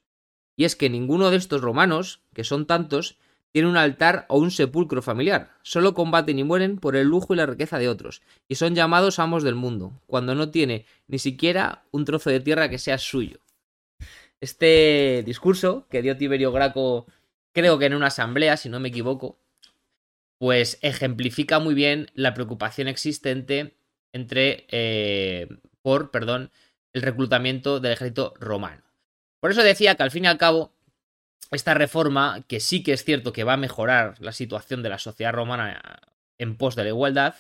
[0.56, 3.18] Y es que ninguno de estos romanos, que son tantos,
[3.54, 5.52] tiene un altar o un sepulcro familiar.
[5.62, 9.20] Solo combaten y mueren por el lujo y la riqueza de otros, y son llamados
[9.20, 13.40] amos del mundo, cuando no tiene ni siquiera un trozo de tierra que sea suyo.
[14.42, 17.06] Este discurso que dio Tiberio Graco,
[17.54, 19.38] creo que en una asamblea, si no me equivoco,
[20.40, 23.78] pues ejemplifica muy bien la preocupación existente
[24.12, 25.48] entre eh,
[25.84, 26.50] por, perdón,
[26.92, 28.84] el reclutamiento del ejército romano.
[29.40, 30.73] Por eso decía que al fin y al cabo
[31.56, 35.00] esta reforma, que sí que es cierto que va a mejorar la situación de la
[35.00, 36.02] sociedad romana
[36.38, 37.36] en pos de la igualdad,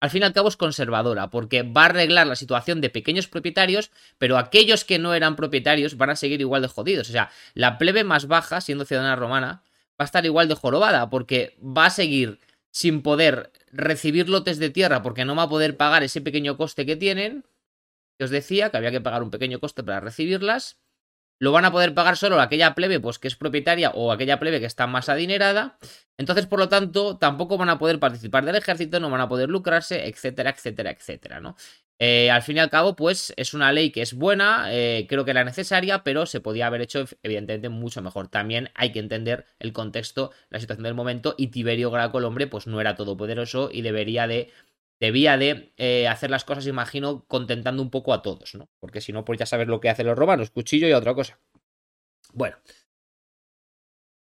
[0.00, 3.26] al fin y al cabo es conservadora, porque va a arreglar la situación de pequeños
[3.26, 7.08] propietarios, pero aquellos que no eran propietarios van a seguir igual de jodidos.
[7.08, 9.62] O sea, la plebe más baja, siendo ciudadana romana,
[10.00, 12.38] va a estar igual de jorobada, porque va a seguir
[12.70, 16.86] sin poder recibir lotes de tierra porque no va a poder pagar ese pequeño coste
[16.86, 17.44] que tienen.
[18.18, 20.78] Que os decía que había que pagar un pequeño coste para recibirlas
[21.38, 24.60] lo van a poder pagar solo aquella plebe pues que es propietaria o aquella plebe
[24.60, 25.78] que está más adinerada.
[26.16, 29.48] Entonces, por lo tanto, tampoco van a poder participar del ejército, no van a poder
[29.48, 31.56] lucrarse, etcétera, etcétera, etcétera, ¿no?
[32.00, 35.24] Eh, al fin y al cabo, pues es una ley que es buena, eh, creo
[35.24, 38.28] que era necesaria, pero se podía haber hecho evidentemente mucho mejor.
[38.28, 42.46] También hay que entender el contexto, la situación del momento y Tiberio Graco, el hombre,
[42.46, 44.52] pues no era todopoderoso y debería de
[45.00, 48.68] debía de eh, hacer las cosas, imagino, contentando un poco a todos, ¿no?
[48.80, 51.38] Porque si no, pues ya sabes lo que hacen los romanos, cuchillo y otra cosa.
[52.32, 52.56] Bueno.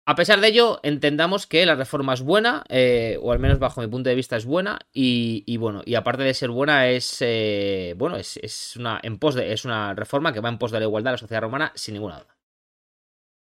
[0.08, 3.82] A pesar de ello, entendamos que la reforma es buena, eh, o al menos bajo
[3.82, 7.96] mi punto de vista es buena, y, bueno, y aparte de ser buena, es eh,
[7.98, 10.86] bueno, es, una en pos de, es una reforma que va en pos de la
[10.86, 12.38] igualdad de la sociedad romana, sin ninguna duda.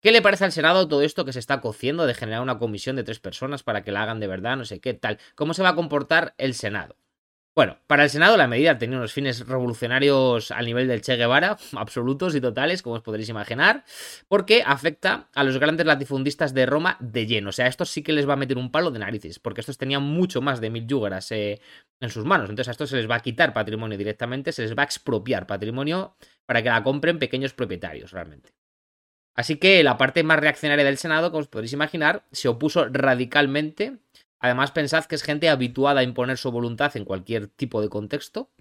[0.02, 2.96] ¿Qué le parece al Senado todo esto que se está cociendo de generar una comisión
[2.96, 5.18] de tres personas para que la hagan de verdad, no sé qué tal?
[5.36, 6.98] ¿Cómo se va a comportar el Senado?
[7.56, 11.56] Bueno, para el Senado la medida tenía unos fines revolucionarios al nivel del Che Guevara,
[11.76, 13.86] absolutos y totales, como os podréis imaginar,
[14.28, 17.49] porque afecta a los grandes latifundistas de Roma de lleno.
[17.49, 19.78] O sea, estos sí que les va a meter un palo de narices, porque estos
[19.78, 21.62] tenían mucho más de mil yúgaras eh,
[21.99, 22.49] en sus manos.
[22.49, 25.45] Entonces a estos se les va a quitar patrimonio directamente, se les va a expropiar
[25.45, 26.16] patrimonio
[26.47, 28.56] para que la compren pequeños propietarios realmente.
[29.36, 33.99] Así que la parte más reaccionaria del Senado, como os podréis imaginar, se opuso radicalmente
[34.44, 38.52] Además, pensad que es gente habituada a imponer su voluntad en cualquier tipo de contexto.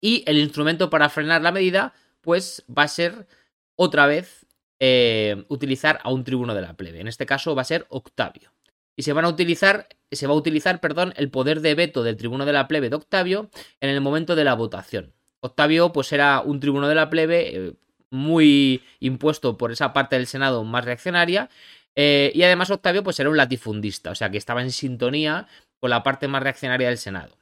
[0.00, 3.26] Y el instrumento para frenar la medida, pues va a ser
[3.74, 4.46] otra vez
[4.78, 7.00] eh, utilizar a un tribuno de la plebe.
[7.00, 8.52] En este caso va a ser Octavio.
[8.94, 12.16] Y se van a utilizar, se va a utilizar, perdón, el poder de veto del
[12.16, 13.50] tribuno de la plebe de Octavio
[13.80, 15.12] en el momento de la votación.
[15.40, 17.72] Octavio, pues era un tribuno de la plebe eh,
[18.10, 21.50] muy impuesto por esa parte del Senado más reaccionaria
[21.96, 25.46] eh, y además Octavio pues era un latifundista, o sea que estaba en sintonía
[25.80, 27.36] con la parte más reaccionaria del Senado.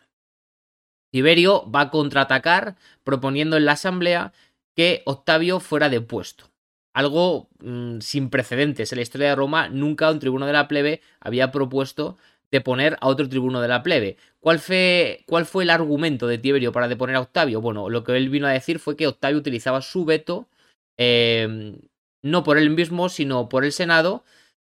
[1.11, 4.33] Tiberio va a contraatacar proponiendo en la asamblea
[4.77, 6.51] que Octavio fuera depuesto.
[6.95, 11.01] Algo mm, sin precedentes en la historia de Roma, nunca un tribuno de la plebe
[11.21, 12.17] había propuesto
[12.51, 14.17] deponer a otro tribuno de la plebe.
[14.41, 17.61] ¿Cuál fue, ¿Cuál fue el argumento de Tiberio para deponer a Octavio?
[17.61, 20.49] Bueno, lo que él vino a decir fue que Octavio utilizaba su veto
[20.97, 21.79] eh,
[22.23, 24.25] no por él mismo, sino por el Senado,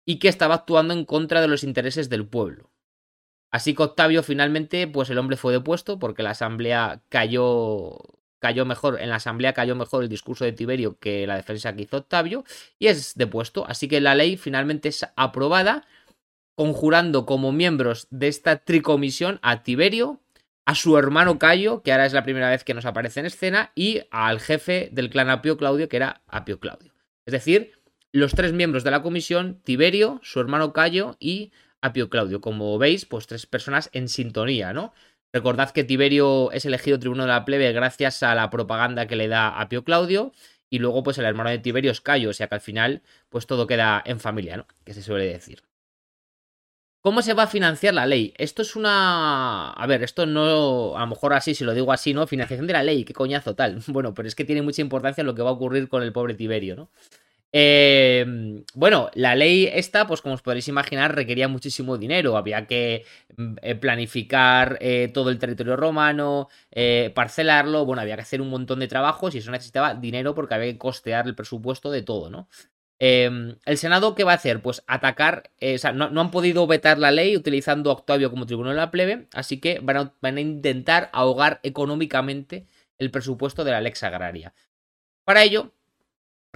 [0.08, 2.72] y que estaba actuando en contra de los intereses del pueblo.
[3.52, 7.98] Así que Octavio finalmente, pues el hombre fue depuesto porque la asamblea cayó
[8.40, 11.84] cayó mejor, en la asamblea cayó mejor el discurso de Tiberio que la defensa que
[11.84, 12.46] hizo Octavio
[12.80, 13.66] y es depuesto.
[13.68, 15.86] Así que la ley finalmente es aprobada,
[16.56, 20.22] conjurando como miembros de esta tricomisión a Tiberio,
[20.66, 23.72] a su hermano Cayo, que ahora es la primera vez que nos aparece en escena,
[23.76, 26.94] y al jefe del clan Apio Claudio, que era Apio Claudio.
[27.26, 27.77] Es decir,
[28.18, 31.52] los tres miembros de la comisión, Tiberio, su hermano Cayo y
[31.82, 32.42] Apio Claudio.
[32.42, 34.94] Como veis, pues tres personas en sintonía, ¿no?
[35.34, 39.28] Recordad que Tiberio es elegido tribuno de la plebe gracias a la propaganda que le
[39.28, 40.32] da Apio Claudio.
[40.70, 43.48] Y luego, pues el hermano de Tiberio es Cayo, o sea que al final, pues
[43.48, 44.68] todo queda en familia, ¿no?
[44.84, 45.64] Que se suele decir.
[47.02, 48.34] ¿Cómo se va a financiar la ley?
[48.38, 49.72] Esto es una.
[49.72, 50.98] A ver, esto no.
[50.98, 52.28] A lo mejor así, si lo digo así, ¿no?
[52.28, 53.82] Financiación de la ley, qué coñazo tal.
[53.88, 56.34] Bueno, pero es que tiene mucha importancia lo que va a ocurrir con el pobre
[56.34, 56.90] Tiberio, ¿no?
[57.54, 62.38] Eh, bueno, la ley esta, pues como os podréis imaginar, requería muchísimo dinero.
[62.38, 63.06] Había que
[63.38, 66.50] mm, eh, planificar eh, todo el territorio romano,
[67.16, 70.72] parcelarlo, bueno, había que hacer un montón de trabajos y eso necesitaba dinero porque había
[70.72, 72.50] que costear el presupuesto de todo, ¿no?
[73.00, 74.62] Em, ¿El Senado qué va a hacer?
[74.62, 78.72] Pues atacar, o sea, no, han podido vetar la ley utilizando a Octavio como tribuno
[78.72, 82.68] de la plebe, así que van a intentar ahogar económicamente
[82.98, 84.54] el presupuesto de la lex agraria.
[85.26, 85.74] Para ello,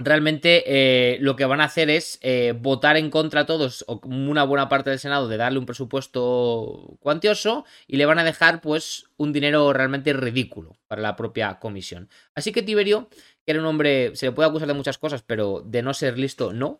[0.04, 4.00] realmente eh, lo que van a hacer es eh, votar en contra a todos, o
[4.04, 8.60] una buena parte del Senado, de darle un presupuesto cuantioso y le van a dejar
[8.60, 12.08] pues un dinero realmente ridículo para la propia comisión.
[12.34, 13.08] Así que Tiberio,
[13.44, 16.18] que era un hombre, se le puede acusar de muchas cosas, pero de no ser
[16.18, 16.78] listo, no,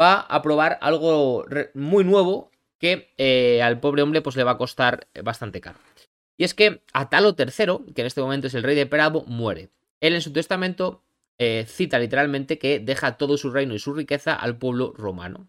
[0.00, 1.44] va a probar algo
[1.74, 5.78] muy nuevo que eh, al pobre hombre pues le va a costar bastante caro.
[6.36, 9.70] Y es que Atalo III, que en este momento es el rey de Perabo, muere.
[10.00, 11.03] Él en su testamento
[11.38, 15.48] eh, cita literalmente que deja todo su reino y su riqueza al pueblo romano.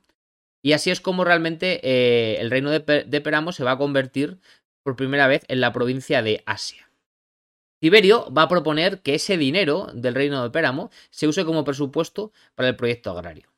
[0.64, 2.80] Y así es como realmente eh, el reino de,
[3.22, 4.40] Peramo se va a convertir
[4.84, 6.90] por primera vez en la provincia de Asia.
[7.80, 12.32] Tiberio va a proponer que ese dinero del reino de Peramo se use como presupuesto
[12.56, 13.54] para el proyecto agrario.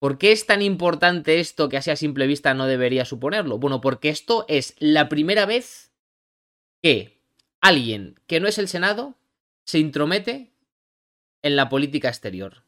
[0.00, 3.58] ¿Por qué es tan importante esto que así a simple vista no debería suponerlo?
[3.58, 5.92] Bueno, porque esto es la primera vez
[6.82, 7.18] que
[7.62, 9.14] alguien que no es el Senado
[9.64, 10.52] se intromete
[11.42, 12.64] en la política exterior.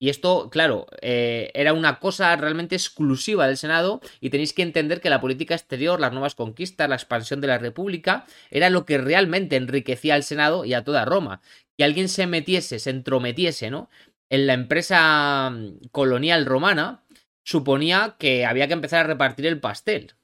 [0.00, 5.00] Y esto, claro, eh, era una cosa realmente exclusiva del Senado y tenéis que entender
[5.00, 8.98] que la política exterior, las nuevas conquistas, la expansión de la República, era lo que
[8.98, 11.40] realmente enriquecía al Senado y a toda Roma.
[11.76, 13.90] Que alguien se metiese, se entrometiese, ¿no?
[14.30, 17.02] En la empresa mm, colonial romana,
[17.42, 20.14] suponía que había que empezar a repartir el pastel.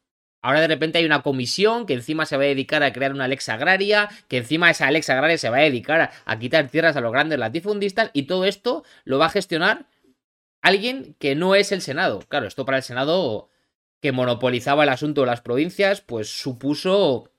[0.44, 3.24] Ahora de repente hay una comisión que encima se va a dedicar a crear una
[3.24, 7.00] Alexa agraria, que encima esa Alexa agraria se va a dedicar a, quitar tierras a
[7.00, 9.86] los grandes latifundistas y todo esto lo va a gestionar
[10.60, 12.18] alguien que no es el Senado.
[12.28, 13.48] Claro, esto para el Senado
[14.02, 17.30] que monopolizaba el asunto de las provincias, pues supuso,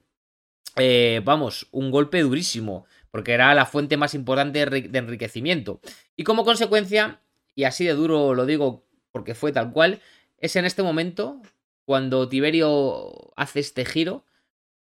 [0.75, 5.79] eh, vamos, un golpe durísimo, porque era la fuente más importante de enriquecimiento.
[6.15, 7.19] Y como consecuencia,
[7.53, 10.01] y así de duro lo digo porque fue tal cual,
[10.39, 11.39] es en este momento
[11.85, 14.25] cuando Tiberio hace este giro,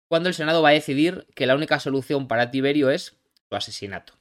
[0.08, 3.18] cuando el Senado va a decidir que la única solución para Tiberio es
[3.48, 4.14] su asesinato.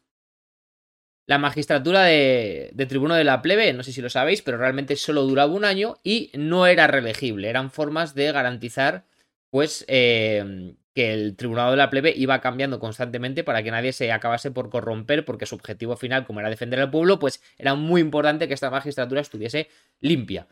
[1.27, 5.23] La magistratura de, tribuno de la plebe, no sé si lo sabéis, pero realmente solo
[5.23, 7.51] duraba un año y no era reelegible.
[7.51, 9.05] Eran formas de garantizar,
[9.51, 14.11] pues, eh, que el tribunado de la plebe iba cambiando constantemente para que nadie se
[14.11, 18.01] acabase por corromper, porque su objetivo final, como era defender al pueblo, pues era muy
[18.01, 19.69] importante que esta magistratura estuviese
[20.01, 20.49] limpia.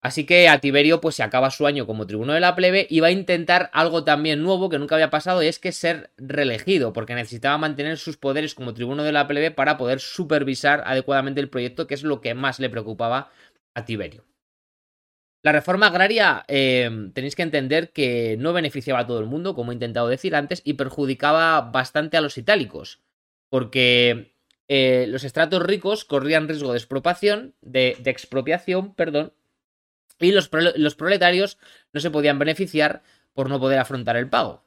[0.00, 3.00] Así que a Tiberio pues se acaba su año como tribuno de la plebe y
[3.00, 6.92] va a intentar algo también nuevo que nunca había pasado y es que ser reelegido
[6.92, 11.50] porque necesitaba mantener sus poderes como tribuno de la plebe para poder supervisar adecuadamente el
[11.50, 13.32] proyecto que es lo que más le preocupaba
[13.74, 14.24] a Tiberio.
[15.42, 19.72] La reforma agraria em, tenéis que entender que no beneficiaba a todo el mundo, como
[19.72, 23.00] he intentado decir antes, y perjudicaba bastante a los itálicos,
[23.48, 24.32] porque
[24.66, 29.32] eh, los estratos ricos corrían riesgo de expropiación, de expropiación, perdón,
[30.20, 30.48] y los,
[30.96, 31.58] proletarios
[31.92, 33.02] no se podían beneficiar
[33.34, 34.64] por no poder afrontar el pago.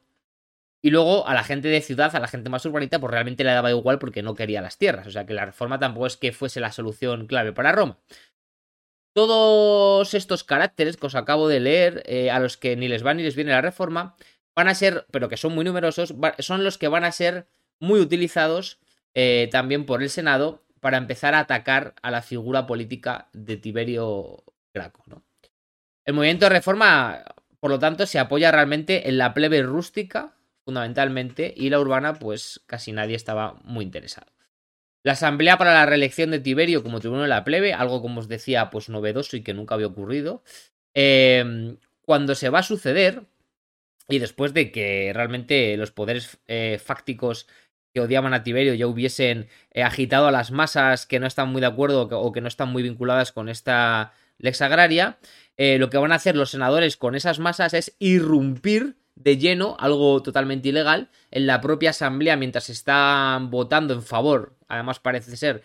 [0.82, 3.52] Y luego a la gente de ciudad, a la gente más urbanita, pues realmente le
[3.52, 5.06] daba igual porque no quería las tierras.
[5.06, 8.00] O sea que la reforma tampoco es que fuese la solución clave para Roma.
[9.14, 13.14] Todos estos caracteres que os acabo de leer, eh, a los que ni les va
[13.14, 14.16] ni les viene la reforma,
[14.56, 17.48] van a ser, pero que son muy numerosos, son los que van a ser
[17.80, 18.80] muy utilizados
[19.14, 24.44] eh, también por el Senado para empezar a atacar a la figura política de Tiberio
[24.74, 25.04] Graco.
[25.08, 25.24] ¿no?
[26.12, 27.24] El movimiento de reforma,
[27.62, 30.36] por lo tanto, se apoya realmente en la plebe rústica,
[30.66, 34.28] fundamentalmente, y la urbana, pues casi nadie estaba muy interesado.
[35.04, 38.28] La asamblea para la reelección de Tiberio como tribuno de la plebe, algo como os
[38.28, 40.44] decía, pues novedoso y que nunca había ocurrido.
[40.94, 43.24] Em, cuando se va a suceder,
[44.10, 47.48] y después de que realmente los poderes eh, fácticos
[47.94, 51.62] que odiaban a Tiberio ya hubiesen eh, agitado a las masas que no están muy
[51.62, 55.18] de acuerdo o que no están muy vinculadas con esta lex agraria,
[55.64, 59.78] eh, lo que van a hacer los senadores con esas masas es irrumpir de lleno,
[59.78, 65.62] algo totalmente ilegal, en la propia asamblea mientras están votando en favor, además parece ser,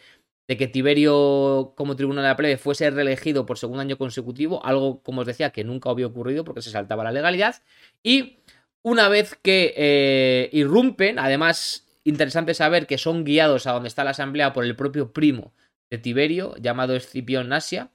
[0.49, 5.03] de que Tiberio como tribunal de la plebe fuese reelegido por segundo año consecutivo, algo,
[5.03, 7.63] como os decía, que nunca había ocurrido porque se saltaba la legalidad.
[8.03, 8.41] Y
[8.83, 14.11] una vez que eh, irrumpen, además, interesante saber que son guiados a donde está la
[14.11, 15.55] asamblea por el propio primo
[15.89, 17.93] de Tiberio, llamado Escipión Nasia,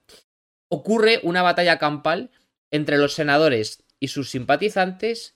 [0.71, 2.31] ocurre una batalla campal
[2.71, 5.35] entre los senadores y sus simpatizantes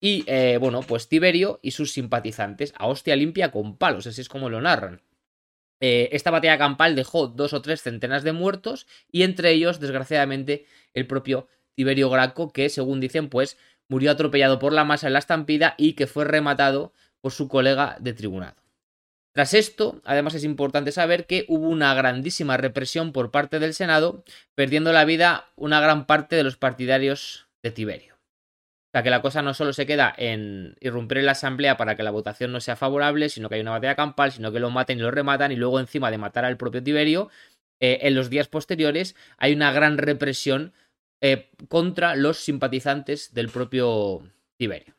[0.00, 4.28] y, eh, bueno, pues Tiberio y sus simpatizantes a hostia limpia con palos, así es
[4.28, 5.00] como lo narran.
[5.80, 10.66] Eh, esta batalla campal dejó dos o tres centenas de muertos y entre ellos, desgraciadamente,
[10.92, 13.56] el propio Tiberio Graco, que según dicen, pues
[13.88, 16.92] murió atropellado por la masa en la estampida y que fue rematado
[17.22, 18.63] por su colega de tribunado.
[19.34, 24.24] Tras esto, además es importante saber que hubo una grandísima represión por parte del Senado,
[24.54, 28.14] perdiendo la vida una gran parte de los partidarios de Tiberio.
[28.14, 31.96] O sea que la cosa no solo se queda en irrumpir en la asamblea para
[31.96, 34.70] que la votación no sea favorable, sino que hay una batalla campal, sino que lo
[34.70, 37.28] maten y lo rematan, y luego encima de matar al propio Tiberio,
[37.80, 40.72] eh, en los días posteriores hay una gran represión
[41.20, 44.22] eh, contra los simpatizantes del propio
[44.56, 44.94] Tiberio.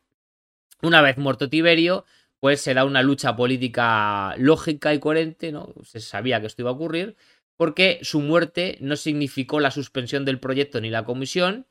[0.81, 2.03] Una vez muerto Tiberio,
[2.45, 5.73] pues se da una lucha política lógica y coherente, ¿no?
[5.83, 7.15] Se sabía que esto iba a ocurrir,
[7.57, 11.65] porque su muerte no significó la suspensión del proyecto ni la comisión,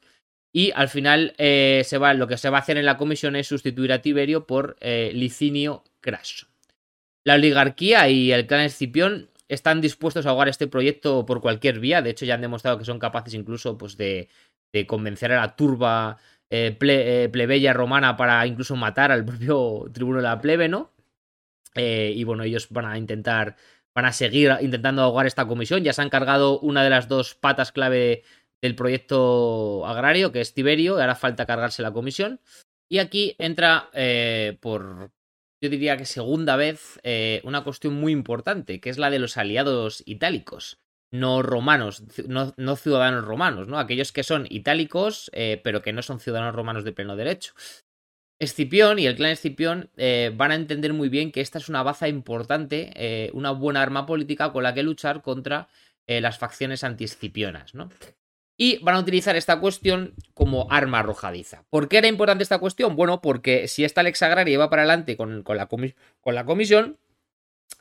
[0.53, 3.37] y al final eh, se va, lo que se va a hacer en la comisión
[3.37, 6.49] es sustituir a Tiberio por eh, Licinio Craso.
[7.23, 12.03] La oligarquía y el clan Escipión están dispuestos a ahogar este proyecto por cualquier vía,
[12.03, 14.29] de hecho ya han demostrado que son capaces incluso pues, de,
[14.73, 16.19] de convencer a la turba
[16.51, 20.93] eh, eh, plebeya romana para incluso matar al propio tribuno de la plebe, ¿no?
[21.75, 23.57] Eh, y bueno, ellos van a intentar,
[23.95, 25.83] van a seguir intentando ahogar esta comisión.
[25.83, 28.23] Ya se han cargado una de las dos patas clave
[28.63, 32.41] del proyecto agrario, que es Tiberio, y ahora falta cargarse la comisión.
[32.89, 33.91] Y aquí entra
[34.61, 35.11] por,
[35.61, 37.01] yo diría que segunda vez,
[37.43, 40.84] una cuestión muy importante, que es la de los aliados itálicos
[41.15, 43.79] no romanos, no, ciudadanos romanos, ¿no?
[43.79, 47.53] Aquellos que son itálicos, eh, pero que no son ciudadanos romanos de pleno derecho.
[48.41, 51.85] Escipión y el clan Escipión eh, van a entender muy bien que esta es una
[51.85, 55.69] baza importante, eh, una buena arma política con la que luchar contra
[56.07, 57.89] las facciones anti-escipionas, ¿no?
[58.57, 61.65] y van a utilizar esta cuestión como arma arrojadiza.
[61.71, 62.95] ¿Por qué era importante esta cuestión?
[62.95, 66.99] Bueno, porque si esta Lex Agraria iba para adelante con, la, con la, comisión,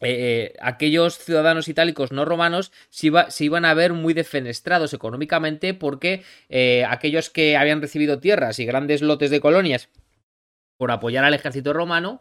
[0.04, 3.08] eh, eh, aquellos ciudadanos itálicos no romanos se,
[3.40, 9.02] iban a ver muy defenestrados económicamente porque eh, aquellos que habían recibido tierras y grandes
[9.02, 9.90] lotes de colonias
[10.78, 12.20] por apoyar al ejército romano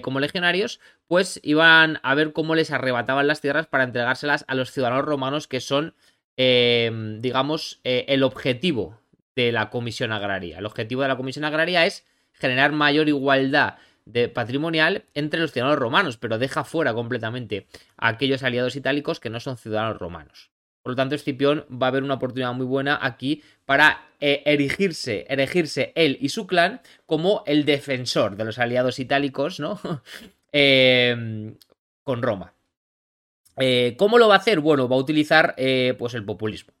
[0.00, 4.70] como legionarios, pues iban a ver cómo les arrebataban las tierras para entregárselas a los
[4.70, 5.94] ciudadanos romanos que son
[6.34, 8.98] digamos, el objetivo
[9.34, 10.58] de la Comisión Agraria.
[10.58, 15.78] El objetivo de la Comisión Agraria es generar mayor igualdad de patrimonial entre los ciudadanos
[15.78, 17.66] romanos, pero deja fuera completamente
[17.98, 20.50] a aquellos aliados itálicos que no son ciudadanos romanos.
[20.82, 25.26] Por lo tanto, Escipión va a haber una oportunidad muy buena aquí para eh, erigirse,
[25.28, 29.80] erigirse él y su clan como el defensor de los aliados itálicos, ¿no?
[30.52, 31.56] Em,
[32.04, 32.54] con Roma.
[33.58, 34.60] Eh, ¿Cómo lo va a hacer?
[34.60, 36.72] Bueno, va a utilizar eh, pues el populismo.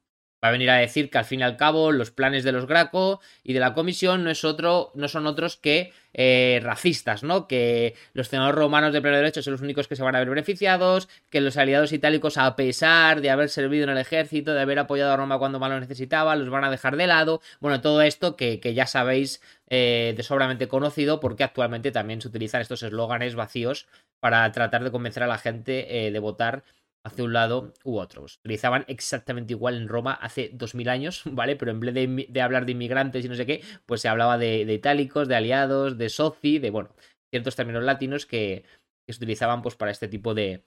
[0.46, 2.66] Va a venir a decir que al fin y al cabo los planes de los
[2.66, 7.48] Graco y de la comisión no, es otro, no son otros que eh, racistas, ¿no?
[7.48, 10.28] Que los senadores romanos de pleno derecho son los únicos que se van a ver
[10.28, 14.78] beneficiados, que los aliados itálicos, a pesar de haber servido en el ejército, de haber
[14.78, 17.40] apoyado a Roma cuando más lo necesitaba, los van a dejar de lado.
[17.58, 22.84] Bueno, todo esto que, ya sabéis de sobramente conocido, porque actualmente también se utilizan estos
[22.84, 23.88] eslóganes vacíos
[24.20, 26.62] para tratar de convencer a la gente eh, de votar
[27.06, 28.24] hacia un lado u otro.
[28.24, 31.56] utilizaban exactamente igual en Roma hace 2000 años, ¿vale?
[31.56, 34.62] Pero en vez de, hablar de inmigrantes y no sé qué, pues se hablaba de,
[34.62, 36.90] itálicos, de aliados, de soci, de, bueno,
[37.30, 38.64] ciertos términos latinos que,
[39.08, 40.64] se utilizaban pues para este tipo de,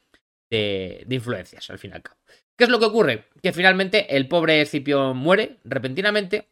[0.50, 2.18] de, influencias, al fin y al cabo.
[2.58, 3.26] ¿Qué es lo que ocurre?
[3.44, 6.48] Que finalmente el pobre Escipión muere repentinamente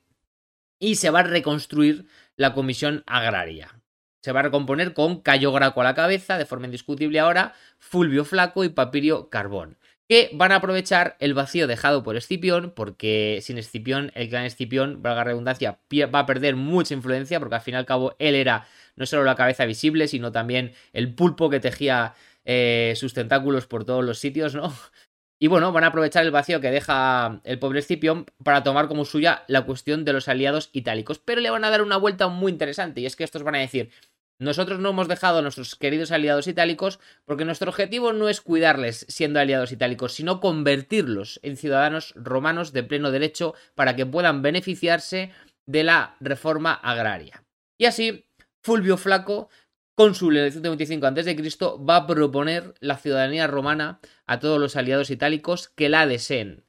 [0.81, 3.79] y se va a reconstruir la comisión agraria
[4.27, 8.25] se va a recomponer con Cayo Graco a la cabeza, de forma indiscutible ahora, Fulvio
[8.25, 9.77] Flaco y Papirio Carbón,
[10.09, 15.01] que van a aprovechar el vacío dejado por Escipión, porque sin Escipión, el clan Escipión,
[15.01, 15.79] valga redundancia,
[16.13, 18.67] va a perder mucha influencia, porque al fin y al cabo él era
[18.97, 22.13] no solo la cabeza visible, sino también el pulpo que tejía
[22.43, 24.73] eh, sus tentáculos por todos los sitios, ¿no?
[25.39, 29.05] Y bueno, van a aprovechar el vacío que deja el pobre Escipión para tomar como
[29.05, 31.19] suya la cuestión de los aliados itálicos.
[31.19, 33.59] Pero le van a dar una vuelta muy interesante, y es que estos van a
[33.59, 33.91] decir,
[34.39, 39.05] nosotros no hemos dejado a nuestros queridos aliados itálicos porque nuestro objetivo no es cuidarles
[39.09, 45.31] siendo aliados itálicos, sino convertirlos en ciudadanos romanos de pleno derecho para que puedan beneficiarse
[45.65, 47.43] de la reforma agraria.
[47.79, 48.25] Y así,
[48.61, 49.49] Fulvio Flaco,
[49.95, 51.35] cónsul en el 125 a.C.,
[51.77, 56.63] va a proponer la ciudadanía romana a todos los aliados itálicos que la deseen.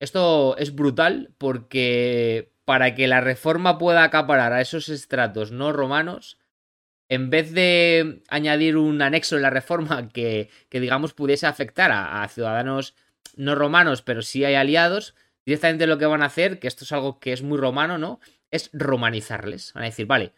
[0.00, 6.38] Esto es brutal porque para que la reforma pueda acaparar a esos estratos no romanos,
[7.14, 12.94] en vez de añadir un anexo en la reforma que, digamos, pudiese afectar a, ciudadanos
[13.36, 16.92] no romanos, pero sí hay aliados, directamente lo que van a hacer, que esto es
[16.92, 18.20] algo que es muy romano, ¿no?
[18.50, 19.72] Es romanizarles.
[19.72, 20.32] Van a decir, vale,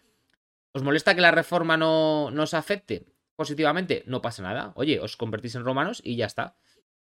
[0.73, 3.05] ¿os molesta que la reforma no, os afecte
[3.35, 4.03] positivamente?
[4.07, 4.73] No pasa nada.
[4.77, 6.57] Oye, os convertís en romanos y ya está.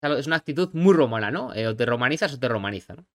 [0.02, 1.54] Es una actitud muy romana, ¿no?
[1.54, 3.06] Eh, o te romanizas o te romanizan.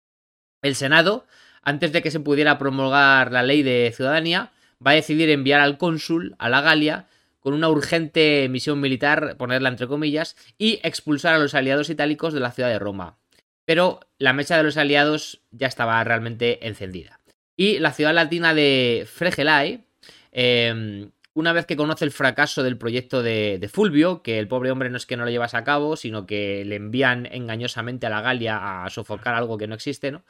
[0.61, 1.25] El Senado,
[1.61, 4.51] antes de que se pudiera promulgar la ley de ciudadanía,
[4.85, 7.07] va a decidir enviar al cónsul a la Galia
[7.39, 12.39] con una urgente misión militar, ponerla entre comillas, y expulsar a los aliados itálicos de
[12.39, 13.19] la ciudad de Roma.
[13.65, 17.19] Pero la mecha de los aliados ya estaba realmente encendida.
[17.55, 19.85] Y la ciudad latina de Fregelae,
[20.31, 24.71] em, una vez que conoce el fracaso del proyecto de, de, Fulvio, que el pobre
[24.71, 28.09] hombre no es que no lo llevase a cabo, sino que le envían engañosamente a
[28.09, 30.23] la Galia a sofocar algo que no existe, ¿no?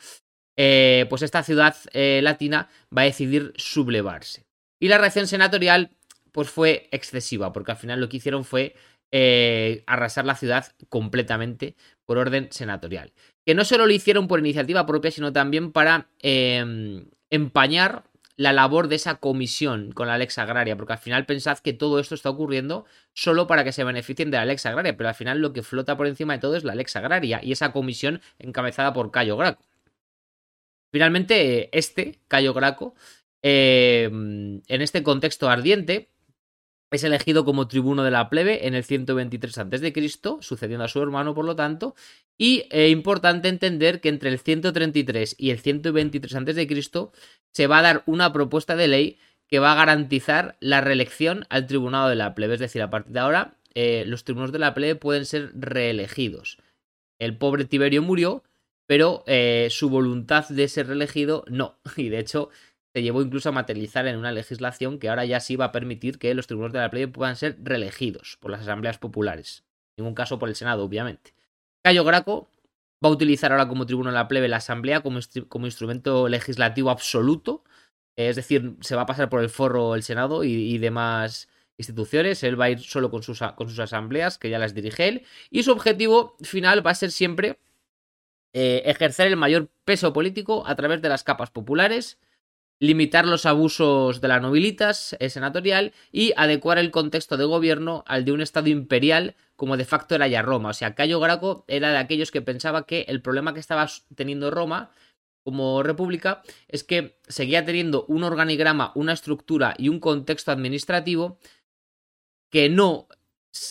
[0.58, 4.46] Eh, pues esta ciudad eh, latina va a decidir sublevarse.
[4.80, 5.92] Y la reacción senatorial
[6.32, 8.76] pues fue excesiva, porque al final lo que hicieron fue
[9.12, 11.76] eh, arrasar la ciudad completamente
[12.06, 13.14] por orden senatorial.
[13.46, 18.04] Que no solo lo hicieron por iniciativa propia, sino también para em, empañar
[18.36, 22.00] la labor de esa comisión con la Lex Agraria, porque al final pensad que todo
[22.00, 25.40] esto está ocurriendo solo para que se beneficien de la Lex Agraria, pero al final
[25.40, 28.92] lo que flota por encima de todo es la Lex Agraria y esa comisión encabezada
[28.92, 29.64] por Cayo Graco.
[30.96, 32.96] Finalmente, este, Cayo Graco,
[33.44, 36.10] eh, en este contexto ardiente,
[36.90, 39.94] es elegido como tribuno de la plebe en el 123 a.C.,
[40.40, 41.96] sucediendo a su hermano, por lo tanto,
[42.38, 47.10] y eh, importante entender que entre el 133 y el 123 a.C.
[47.52, 49.20] se va a dar una propuesta de ley
[49.50, 53.12] que va a garantizar la reelección al tribunado de la plebe, es decir, a partir
[53.12, 56.58] de ahora eh, los tribunos de la plebe pueden ser reelegidos.
[57.20, 58.44] El pobre Tiberio murió,
[58.88, 61.80] pero eh, su voluntad de ser reelegido no.
[61.98, 62.50] Y de hecho,
[62.94, 66.18] se llevó incluso a materializar en una legislación que ahora ya sí va a permitir
[66.18, 69.66] que los tribunales de la plebe puedan ser reelegidos por las asambleas populares.
[69.98, 71.34] En ningún caso por el Senado, obviamente.
[71.84, 72.50] Cayo Graco
[73.04, 76.90] va a utilizar ahora como tribuno de la plebe la asamblea como, como instrumento legislativo
[76.90, 77.64] absoluto,
[78.18, 82.60] es decir, se va a pasar por el forro el Senado y, demás instituciones, él
[82.60, 85.64] va a ir solo con sus, con sus asambleas, que ya las dirige él, y
[85.64, 87.60] su objetivo final va a ser siempre
[88.58, 92.20] eh, ejercer el mayor peso político a través de las capas populares,
[92.80, 98.24] limitar los abusos de las nobilitas eh, senatorial y adecuar el contexto de gobierno al
[98.24, 100.70] de un estado imperial como de facto era ya Roma.
[100.70, 104.52] O sea, Cayo Graco era de aquellos que pensaba que el problema que estaba teniendo
[104.52, 104.90] Roma
[105.44, 111.40] como república es que seguía teniendo un organigrama, una estructura y un contexto administrativo
[112.50, 113.10] que no,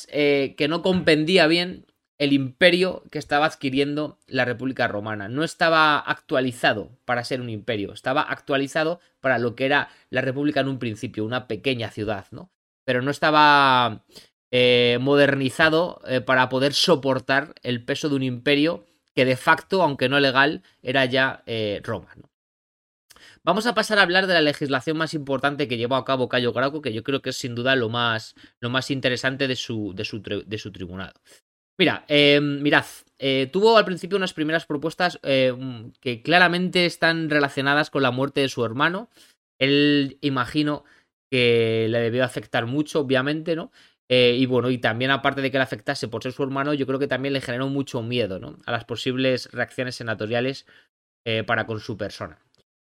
[0.09, 1.87] eh, que no compendía bien
[2.19, 5.29] el imperio que estaba adquiriendo la República Romana.
[5.29, 10.61] No estaba actualizado para ser un imperio, estaba actualizado para lo que era la República
[10.61, 12.51] en un principio, una pequeña ciudad, ¿no?
[12.85, 14.05] Pero no estaba
[14.51, 20.09] eh, modernizado eh, para poder soportar el peso de un imperio que de facto, aunque
[20.09, 22.09] no legal, era ya eh, Roma.
[23.43, 26.53] Vamos a pasar a hablar de la legislación más importante que llevó a cabo Cayo
[26.53, 29.93] Graco, que yo creo que es sin duda lo más, lo más interesante de su,
[29.95, 31.13] de su, de su tribunado.
[31.77, 32.85] Mira, eh, mirad,
[33.19, 35.53] eh, tuvo al principio unas primeras propuestas eh,
[36.01, 39.11] que claramente están relacionadas con la muerte de su hermano.
[39.59, 40.85] Él imagino
[41.31, 43.73] que le debió afectar mucho, obviamente, ¿no?
[44.07, 47.01] y bueno, y también aparte de que le afectase por ser su hermano, yo creo
[47.01, 48.61] que también le generó mucho miedo, ¿no?
[48.65, 50.67] A las posibles reacciones senatoriales
[51.47, 52.44] para con su persona.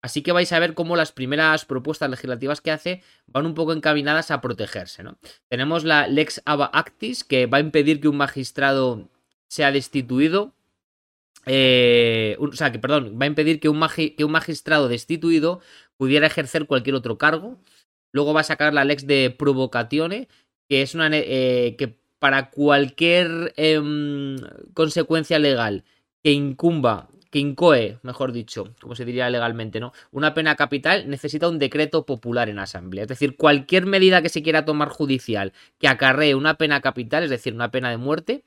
[0.04, 3.72] Así que vais a ver cómo las primeras propuestas legislativas que hace van un poco
[3.72, 5.01] encaminadas a protegerse.
[5.01, 5.18] ¿no?
[5.47, 9.10] Tenemos la Lex Aba Actis, que va a impedir que un magistrado
[9.47, 10.54] sea destituido.
[11.45, 15.62] Eh, o sea, que perdón, va a impedir que un, que un, magistrado destituido
[15.95, 17.58] pudiera ejercer cualquier otro cargo.
[18.12, 20.28] Luego va a sacar la Lex de Provocatione,
[20.68, 21.10] que es una.
[21.14, 24.36] Eh, que para cualquier em,
[24.74, 25.86] consecuencia legal
[26.24, 29.92] que incumba que incoe, mejor dicho, como se diría legalmente, ¿no?
[30.12, 33.06] Una pena capital necesita un decreto popular en asamblea.
[33.06, 37.32] Es decir, cualquier medida que se quiera tomar judicial que acarree una pena capital, es
[37.32, 38.44] decir, una pena de muerte,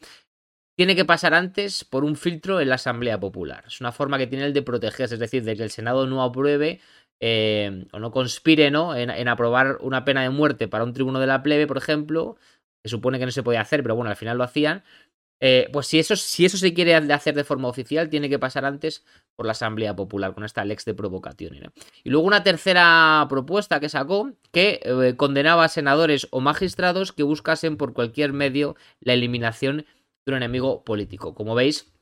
[0.76, 3.64] tiene que pasar antes por un filtro en la asamblea popular.
[3.66, 6.22] Es una forma que tiene el de protegerse, es decir, de que el Senado no
[6.22, 6.78] apruebe
[7.18, 8.94] eh, o no conspire ¿no?
[8.94, 12.36] En, en, aprobar una pena de muerte para un tribuno de la plebe, por ejemplo,
[12.84, 14.84] se supone que no se podía hacer, pero bueno, al final lo hacían,
[15.40, 18.64] eh, pues si eso, si eso se quiere hacer de forma oficial, tiene que pasar
[18.64, 21.72] antes por la Asamblea Popular, con esta lex de provocación.
[22.04, 27.22] Y luego una tercera propuesta que sacó, que eh, condenaba a senadores o magistrados que
[27.22, 29.84] buscasen por cualquier medio la eliminación
[30.24, 31.34] de un enemigo político.
[31.34, 31.92] Como veis,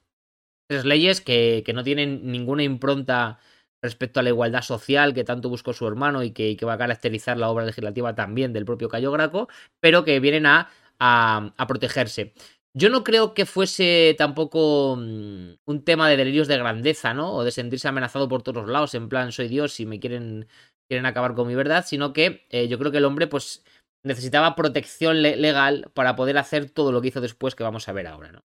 [0.69, 3.41] tres leyes que, no tienen ninguna impronta
[3.83, 7.37] respecto a la igualdad social que tanto buscó su hermano y que, va a caracterizar
[7.37, 9.49] la obra legislativa también del propio Cayo Graco,
[9.81, 10.71] pero que vienen a,
[11.01, 12.33] a protegerse.
[12.77, 17.33] Yo no creo que fuese tampoco mm, un tema de delirios de grandeza, ¿no?
[17.33, 20.49] O de sentirse amenazado por todos lados, en plan, soy Dios y me quieren,
[20.89, 23.65] quieren acabar con mi verdad, sino que eh, yo creo que el hombre, pues,
[24.05, 28.09] necesitaba protección legal para poder hacer todo lo que hizo después que vamos a ver
[28.09, 28.45] ahora, ¿no?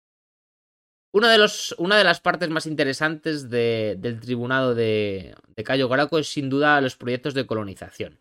[1.13, 1.49] De
[1.79, 6.79] una de las partes más interesantes del tribunado de, de Cayo Graco es sin duda
[6.79, 8.19] los proyectos de colonización.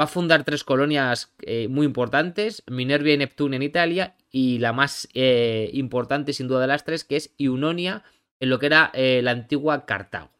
[0.00, 4.72] Va a fundar tres colonias eh, muy importantes, Minervia y Neptune en Italia, y la
[4.72, 8.02] más eh, importante sin duda de las tres, que es Iunonia,
[8.40, 10.30] en lo que era eh, la antigua Cartago.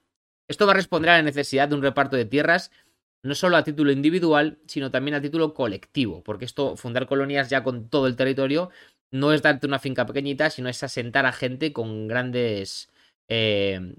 [0.49, 2.71] Esto va a responder a la necesidad de un reparto de tierras,
[3.23, 7.63] no solo a título individual, sino también a título colectivo, porque esto, fundar colonias ya
[7.63, 8.71] con todo el territorio,
[9.11, 12.89] no es darte una finca pequeñita, sino es asentar a gente con grandes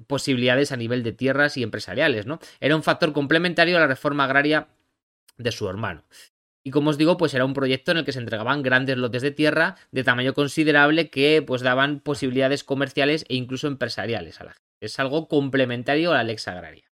[0.07, 2.39] posibilidades a nivel de tierras y empresariales, ¿no?
[2.59, 4.67] Era un factor complementario a la reforma agraria
[5.41, 6.05] de su hermano.
[6.63, 9.23] Y como os digo, pues era un proyecto en el que se entregaban grandes lotes
[9.23, 14.53] de tierra de tamaño considerable que pues daban posibilidades comerciales e incluso empresariales a la
[14.53, 14.67] gente.
[14.79, 16.91] Es algo complementario a la lex agraria.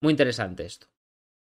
[0.00, 0.86] Muy interesante esto.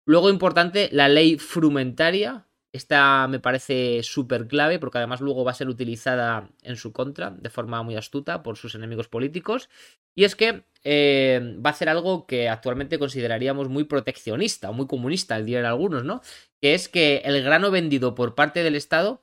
[0.06, 2.46] Luego importante, la ley frumentaria.
[2.76, 7.30] Esta me parece súper clave porque además luego va a ser utilizada en su contra
[7.30, 9.70] de forma muy astuta por sus enemigos políticos.
[10.14, 14.86] Y es que eh, va a hacer algo que actualmente consideraríamos muy proteccionista o muy
[14.86, 16.20] comunista, dirían algunos, ¿no?
[16.60, 19.22] Que es que el grano vendido por parte del Estado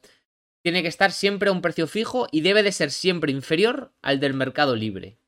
[0.63, 4.19] tiene que estar siempre a un precio fijo y debe de ser siempre inferior al
[4.19, 5.19] del mercado libre.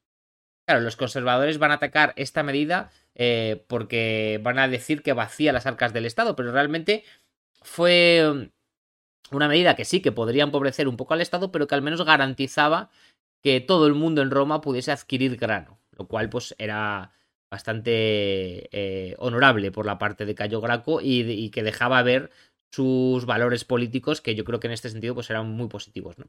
[0.67, 5.53] Claro, los conservadores van a atacar esta medida eh, porque van a decir que vacía
[5.53, 7.03] las arcas del Estado, pero realmente
[7.65, 8.51] fue
[9.31, 12.03] una medida que sí, que podría empobrecer un poco al Estado, pero que al menos
[12.03, 12.89] garantizaba
[13.41, 17.11] que todo el mundo en Roma pudiese adquirir grano, lo cual pues era
[17.49, 22.31] bastante eh, honorable por la parte de Cayo Graco y, que dejaba ver
[22.71, 26.25] sus valores políticos que yo creo que en este sentido pues eran muy positivos, ¿no?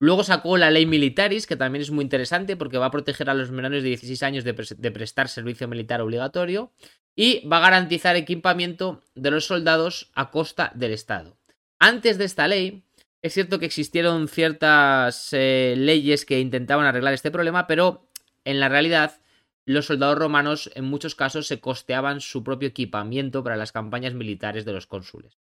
[0.00, 3.34] Luego sacó la ley militaris, que también es muy interesante porque va a proteger a
[3.34, 4.54] los menores de 16 años de,
[4.90, 6.72] prestar servicio militar obligatorio
[7.14, 11.38] y va a garantizar equipamiento de los soldados a costa del Estado.
[11.78, 12.84] Antes de esta ley,
[13.22, 18.08] es cierto que existieron ciertas eh, leyes que intentaban arreglar este problema, pero
[18.44, 19.20] en la realidad
[19.64, 24.64] los soldados romanos en muchos casos se costeaban su propio equipamiento para las campañas militares
[24.64, 25.38] de los cónsules.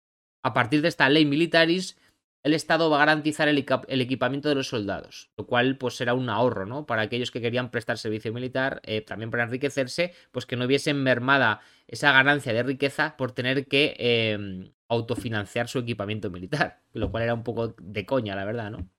[0.44, 1.98] A partir de esta ley militaris,
[2.44, 6.30] el Estado va a garantizar el, equipamiento de los soldados, lo cual pues será un
[6.30, 6.86] ahorro, ¿no?
[6.86, 11.04] Para aquellos que querían prestar servicio militar, eh, también para enriquecerse, pues que no hubiesen
[11.04, 17.24] mermada esa ganancia de riqueza por tener que em, autofinanciar su equipamiento militar, lo cual
[17.24, 18.90] era un poco de coña, la verdad, ¿no?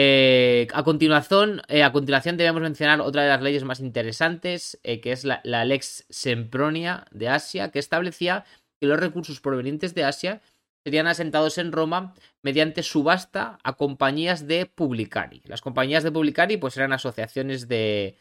[0.00, 5.10] Eh, a, continuación, eh, a continuación debemos mencionar otra de las leyes más interesantes, que
[5.10, 8.44] es la Lex Sempronia de Asia, que establecía
[8.80, 10.40] que los recursos provenientes de Asia
[10.88, 15.42] serían asentados en Roma mediante subasta a compañías de publicari.
[15.44, 18.16] Las compañías de publicari pues eran asociaciones de,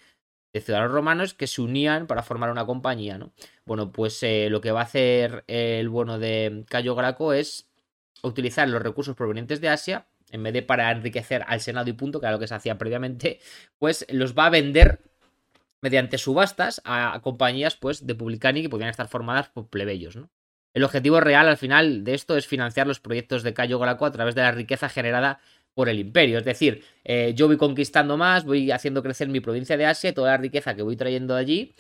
[0.54, 3.32] ciudadanos romanos que se unían para formar una compañía, ¿no?
[3.66, 7.70] Bueno, pues eh, lo que va a hacer el bueno de Cayo Graco es
[8.22, 12.20] utilizar los recursos provenientes de Asia, en vez de para enriquecer al Senado y punto,
[12.20, 13.40] que era lo que se hacía previamente,
[13.80, 15.00] pues los va a vender
[15.80, 20.30] mediante subastas a, compañías pues de publicani que podían estar formadas por plebeyos, ¿no?
[20.78, 24.12] El objetivo real al final de esto es financiar los proyectos de Cayo Graco a
[24.12, 25.40] través de la riqueza generada
[25.74, 26.38] por el imperio.
[26.38, 30.34] Es decir, eh, yo voy conquistando más, voy haciendo crecer mi provincia de Asia, toda
[30.34, 31.74] la riqueza que voy trayendo allí,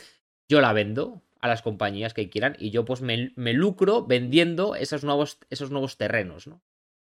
[0.49, 5.03] yo la vendo a las compañías que quieran y yo pues me, lucro vendiendo esos
[5.03, 6.63] nuevos, esos nuevos terrenos, ¿no?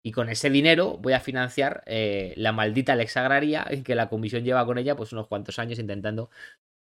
[0.03, 4.43] Y con ese dinero voy a financiar eh, la maldita Lex Agraria que la comisión
[4.43, 6.31] lleva con ella pues unos cuantos años intentando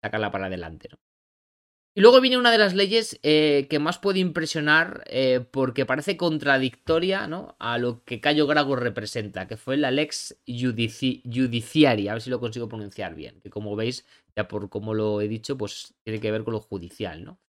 [0.02, 0.98] sacarla para adelante, ¿no?
[1.93, 6.17] Y luego viene una de las leyes eh, que más puede impresionar eh, porque parece
[6.17, 7.57] contradictoria ¿no?
[7.59, 12.39] a lo que Cayo Grago representa, que fue la lex judiciaria, a ver si lo
[12.39, 14.07] consigo pronunciar bien, que como veis,
[14.37, 17.41] ya por como lo he dicho, pues tiene que ver con lo judicial, ¿no?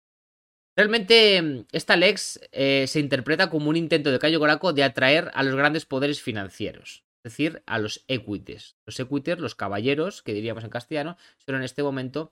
[0.75, 5.43] Realmente esta lex eh, se interpreta como un intento de Cayo Graco de atraer a
[5.43, 8.77] los grandes poderes financieros, es decir, a los equites.
[8.85, 12.31] Los equites, los caballeros, que diríamos en castellano, son en este momento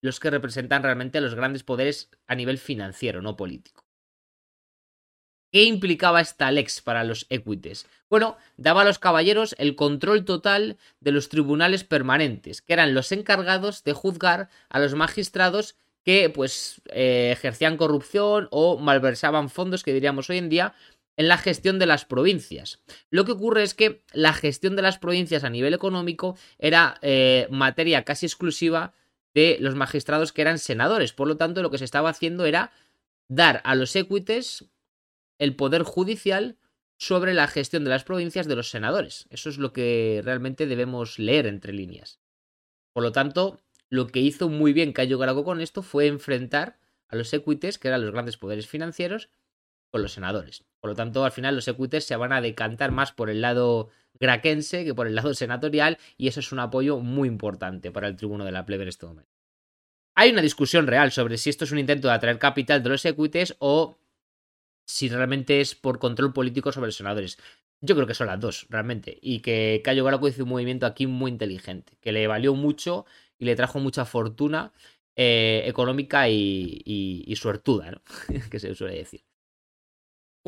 [0.00, 3.84] los que representan realmente los grandes poderes a nivel financiero, no político.
[5.50, 7.86] ¿Qué implicaba esta lex para los equites?
[8.10, 13.12] Bueno, daba a los caballeros el control total de los tribunales permanentes, que eran los
[13.12, 19.94] encargados de juzgar a los magistrados que pues eh, ejercían corrupción o malversaban fondos, que
[19.94, 20.74] diríamos hoy en día,
[21.16, 22.80] en la gestión de las provincias.
[23.10, 27.48] Lo que ocurre es que la gestión de las provincias a nivel económico era eh,
[27.50, 28.92] materia casi exclusiva
[29.38, 31.12] de los magistrados que eran senadores.
[31.12, 32.72] Por lo tanto, lo que se estaba haciendo era
[33.28, 34.64] dar a los equites
[35.38, 36.56] el poder judicial
[36.96, 39.28] sobre la gestión de las provincias de los senadores.
[39.30, 42.18] Eso es lo que realmente debemos leer entre líneas.
[42.92, 47.14] Por lo tanto, lo que hizo muy bien Cayo Grago con esto fue enfrentar a
[47.14, 49.28] los equites, que eran los grandes poderes financieros,
[49.90, 50.64] con los senadores.
[50.80, 53.90] Por lo tanto, al final los equites se van a decantar más por el lado
[54.20, 58.16] graquense que por el lado senatorial y eso es un apoyo muy importante para el
[58.16, 59.30] tribuno de la plebe en este momento.
[60.14, 63.04] Hay una discusión real sobre si esto es un intento de atraer capital de los
[63.04, 63.96] equites o
[64.84, 67.38] si realmente es por control político sobre los senadores.
[67.80, 69.18] Yo creo que son las dos, realmente.
[69.22, 73.06] Y que Cayo Graco hizo un movimiento aquí muy inteligente, que le valió mucho
[73.38, 74.72] y le trajo mucha fortuna
[75.14, 78.02] eh, económica y, y suertuda, ¿no?
[78.50, 79.27] que se suele decir.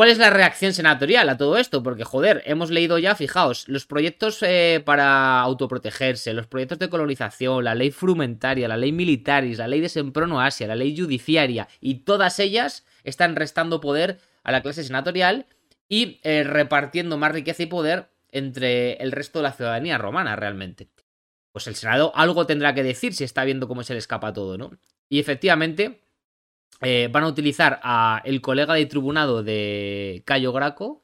[0.01, 1.83] ¿Cuál es la reacción senatorial a todo esto?
[1.83, 7.65] Porque, joder, hemos leído ya, fijaos, los proyectos eh, para autoprotegerse, los proyectos de colonización,
[7.65, 11.97] la ley frumentaria, la ley militaris, la ley de Semprono Asia, la ley judiciaria, y
[11.97, 15.45] todas ellas están restando poder a la clase senatorial
[15.87, 20.89] y eh, repartiendo más riqueza y poder entre el resto de la ciudadanía romana, realmente.
[21.53, 24.57] Pues el Senado algo tendrá que decir si está viendo cómo se le escapa todo,
[24.57, 24.71] ¿no?
[25.11, 26.01] Y efectivamente,
[26.81, 31.03] eh, van a utilizar a el colega de tribunado de Cayo Graco,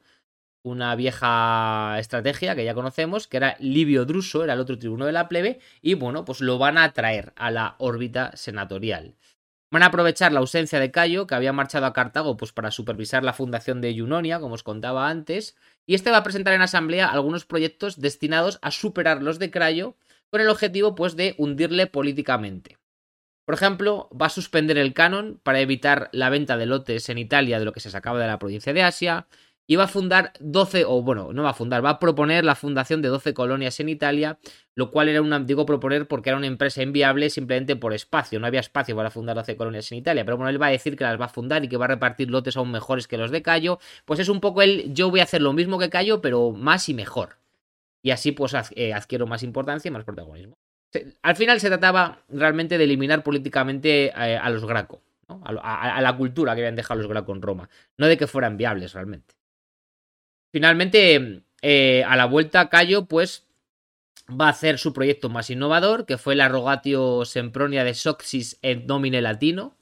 [0.63, 5.11] una vieja estrategia que ya conocemos, que era Livio Druso, era el otro tribuno de
[5.13, 9.15] la plebe, y bueno, pues lo van a traer a la órbita senatorial.
[9.69, 13.23] Van a aprovechar la ausencia de Cayo, que había marchado a Cartago pues, para supervisar
[13.23, 17.07] la fundación de Junonia, como os contaba antes, y este va a presentar en asamblea
[17.07, 19.95] algunos proyectos destinados a superar los de Cayo,
[20.29, 22.77] con el objetivo pues, de hundirle políticamente.
[23.47, 27.59] Por ejemplo, va a suspender el canon para evitar la venta de lotes en Italia
[27.59, 29.25] de lo que se sacaba de la provincia de Asia.
[29.65, 32.55] Y va a fundar 12, o bueno, no va a fundar, va a proponer la
[32.55, 34.37] fundación de 12 colonias en Italia,
[34.75, 38.47] lo cual era una, digo proponer porque era una empresa inviable simplemente por espacio, no
[38.47, 41.05] había espacio para fundar 12 colonias en Italia, pero bueno, él va a decir que
[41.05, 43.41] las va a fundar y que va a repartir lotes aún mejores que los de
[43.41, 46.51] Cayo, pues es un poco el yo voy a hacer lo mismo que Cayo, pero
[46.51, 47.37] más y mejor.
[48.03, 50.57] y así pues adquiero más importancia y más protagonismo.
[51.21, 56.55] Al final se trataba realmente de eliminar políticamente eh, a, los Graco, a, la cultura
[56.55, 59.35] que habían dejado los Graco en Roma, no de que fueran viables realmente.
[60.51, 63.45] Finalmente, eh, a la vuelta, Cayo, pues
[64.29, 68.85] va a hacer su proyecto más innovador, que fue la Rogatio Sempronia de Soxis et
[68.85, 69.77] Nomine Latino,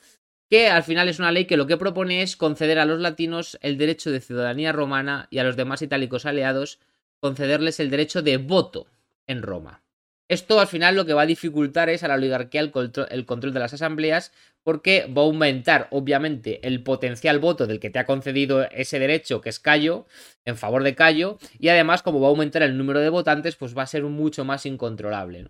[0.49, 3.57] que al final es una ley que lo que propone es conceder a los latinos
[3.61, 6.79] el derecho de ciudadanía romana y a los demás itálicos aliados
[7.19, 8.87] concederles el derecho de voto
[9.25, 9.84] en Roma.
[10.27, 13.59] Esto al final lo que va a dificultar es a la oligarquía el control, de
[13.59, 14.31] las asambleas
[14.63, 19.41] porque va a aumentar obviamente el potencial voto del que te ha concedido ese derecho
[19.41, 20.07] que es Cayo
[20.43, 23.77] en favor de Cayo y además como va a aumentar el número de votantes pues
[23.77, 25.45] va a ser mucho más incontrolable.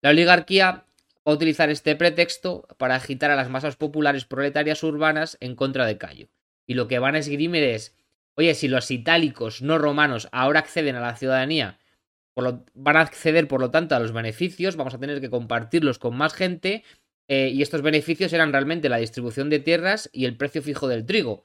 [0.00, 5.36] La oligarquía va a utilizar este pretexto para agitar a las masas populares proletarias urbanas
[5.40, 6.28] en contra de Cayo
[6.66, 7.94] y lo que van a esgrimir es
[8.34, 11.78] oye si los itálicos no romanos ahora acceden a la ciudadanía
[12.36, 16.16] van a acceder, por lo tanto, a los beneficios, vamos a tener que compartirlos con
[16.16, 16.84] más gente,
[17.28, 21.06] eh, y estos beneficios eran realmente la distribución de tierras y el precio fijo del
[21.06, 21.44] trigo.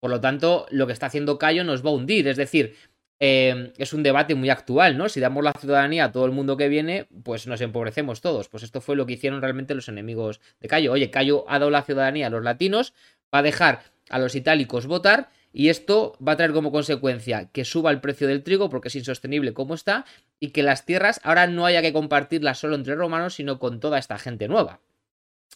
[0.00, 2.74] Por lo tanto, lo que está haciendo Cayo nos va a hundir, es decir,
[3.20, 5.08] eh, es un debate muy actual, ¿no?
[5.08, 8.48] Si damos la ciudadanía a todo el mundo que viene, pues nos empobrecemos todos.
[8.48, 10.90] Pues esto fue lo que hicieron realmente los enemigos de Cayo.
[10.90, 12.94] Oye, Cayo ha dado la ciudadanía a los latinos,
[13.32, 17.64] va a dejar a los itálicos votar y esto va a traer como consecuencia que
[17.64, 20.04] suba el precio del trigo porque es insostenible como está
[20.38, 23.98] y que las tierras ahora no haya que compartirlas solo entre romanos, sino con toda
[23.98, 24.80] esta gente nueva.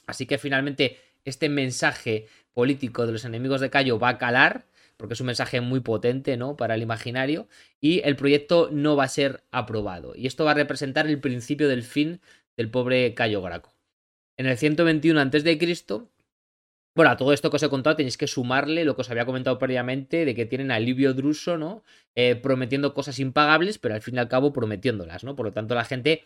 [0.07, 4.65] Así que finalmente este mensaje político de los enemigos de Cayo va a calar,
[4.97, 6.57] porque es un mensaje muy potente, ¿no?
[6.57, 7.49] Para el imaginario,
[7.81, 10.15] y el proyecto no va a ser aprobado.
[10.15, 12.21] Y esto va a representar el principio del fin
[12.57, 13.75] del pobre Cayo Graco.
[14.39, 15.59] En el 121 a.C.,
[16.97, 19.27] bueno, a todo esto que os he contado tenéis que sumarle lo que os había
[19.27, 21.85] comentado previamente de que tienen a Livio Druso, ¿no?
[22.15, 25.37] Eh, prometiendo cosas impagables, pero al fin y al cabo prometiéndolas, ¿no?
[25.37, 26.25] Por lo tanto, la gente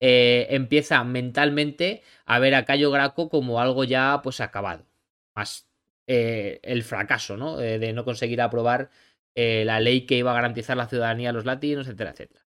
[0.00, 4.86] eh, empieza mentalmente a ver a Cayo Graco como algo ya, pues, acabado.
[5.34, 5.68] Más
[6.06, 7.58] eh, el fracaso, ¿no?
[7.58, 8.90] de no conseguir aprobar
[9.34, 12.44] la ley que iba a garantizar la ciudadanía a los latinos, etcétera, etcétera.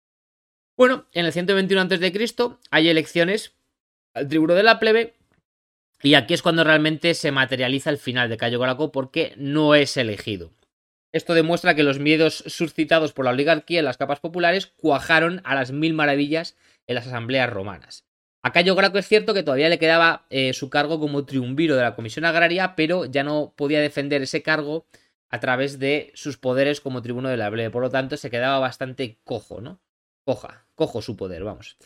[0.76, 2.56] Bueno, en el 121 a.C.
[2.70, 3.56] hay elecciones
[4.14, 5.17] al tribuno de la plebe
[6.02, 9.96] y aquí es cuando realmente se materializa el final de Cayo Graco porque no es
[9.96, 10.52] elegido.
[11.12, 15.54] Esto demuestra que los miedos suscitados por la oligarquía en las capas populares cuajaron a
[15.54, 16.56] las mil maravillas
[16.86, 18.04] en las asambleas romanas.
[18.42, 21.82] A Cayo Graco es cierto que todavía le quedaba eh, su cargo como triunviro de
[21.82, 24.86] la Comisión Agraria, pero ya no podía defender ese cargo
[25.28, 27.70] a través de sus poderes como tribuno de la plebe.
[27.70, 29.80] Por lo tanto, se quedaba bastante cojo, ¿no?
[30.24, 31.76] Coja, cojo su poder, vamos.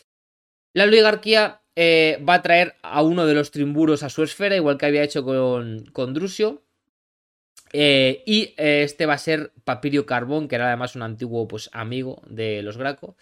[0.73, 4.77] La oligarquía eh, va a traer a uno de los trimburos a su esfera, igual
[4.77, 6.61] que había hecho con, con Drusio.
[7.71, 11.69] Eh, y eh, este va a ser Papirio Carbón, que era además un antiguo pues,
[11.73, 13.15] amigo de los Graco.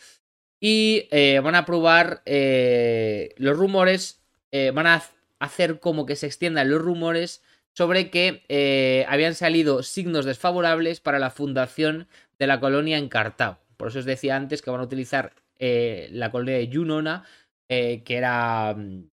[0.60, 1.07] Y
[1.41, 4.22] van a probar los rumores,
[4.52, 5.03] van a
[5.40, 7.41] hacer como que se extiendan los rumores
[7.73, 12.07] sobre que habían salido signos desfavorables para la fundación
[12.38, 13.57] de la colonia en Cartago.
[13.76, 17.26] Por eso os decía antes que van a utilizar la colonia de Yunona
[17.73, 19.10] eh, que era mm,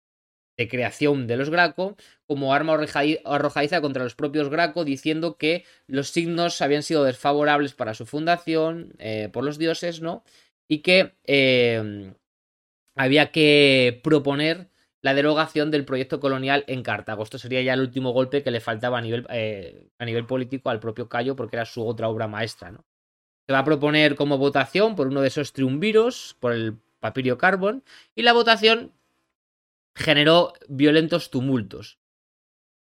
[0.56, 2.74] de creación de los Graco, como arma
[3.24, 8.94] arrojadiza contra los propios Graco, diciendo que los signos habían sido desfavorables para su fundación
[8.98, 10.22] eh, por los dioses, ¿no?
[10.68, 12.14] Y que em,
[12.94, 14.70] había que proponer
[15.02, 17.24] la derogación del proyecto colonial en Cartago.
[17.24, 20.70] Esto sería ya el último golpe que le faltaba a nivel, eh, a nivel político
[20.70, 22.84] al propio Cayo, porque era su otra obra maestra, ¿no?
[23.48, 27.84] Se va a proponer como votación por uno de esos triunviros, por el Papirio Carbon,
[28.14, 28.90] y la votación
[29.94, 31.98] generó violentos tumultos.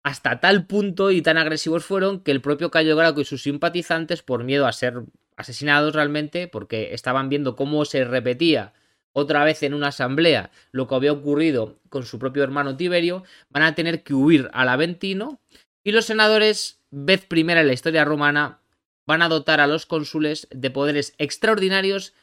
[0.04, 4.22] Hasta tal punto y tan agresivos fueron que el propio Cayo Graco y sus simpatizantes,
[4.22, 5.02] por miedo a ser
[5.36, 8.72] asesinados realmente, porque estaban viendo cómo se repetía
[9.12, 13.64] otra vez en una asamblea lo que había ocurrido con su propio hermano Tiberio, van
[13.64, 15.40] a tener que huir al Aventino
[15.82, 18.60] y los senadores, vez primera en la historia romana,
[19.06, 22.14] van a dotar a los cónsules de poderes extraordinarios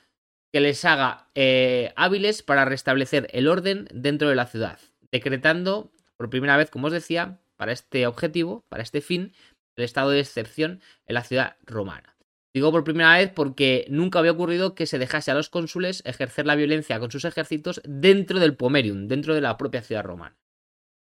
[0.52, 4.80] que les haga eh, hábiles para restablecer el orden dentro de la ciudad,
[5.12, 9.34] decretando por primera vez, como os decía, para este objetivo, para este fin,
[9.76, 12.16] el estado de excepción en la ciudad romana.
[12.54, 16.46] Digo por primera vez porque nunca había ocurrido que se dejase a los cónsules ejercer
[16.46, 20.36] la violencia con sus ejércitos dentro del Pomerium, dentro de la propia ciudad romana.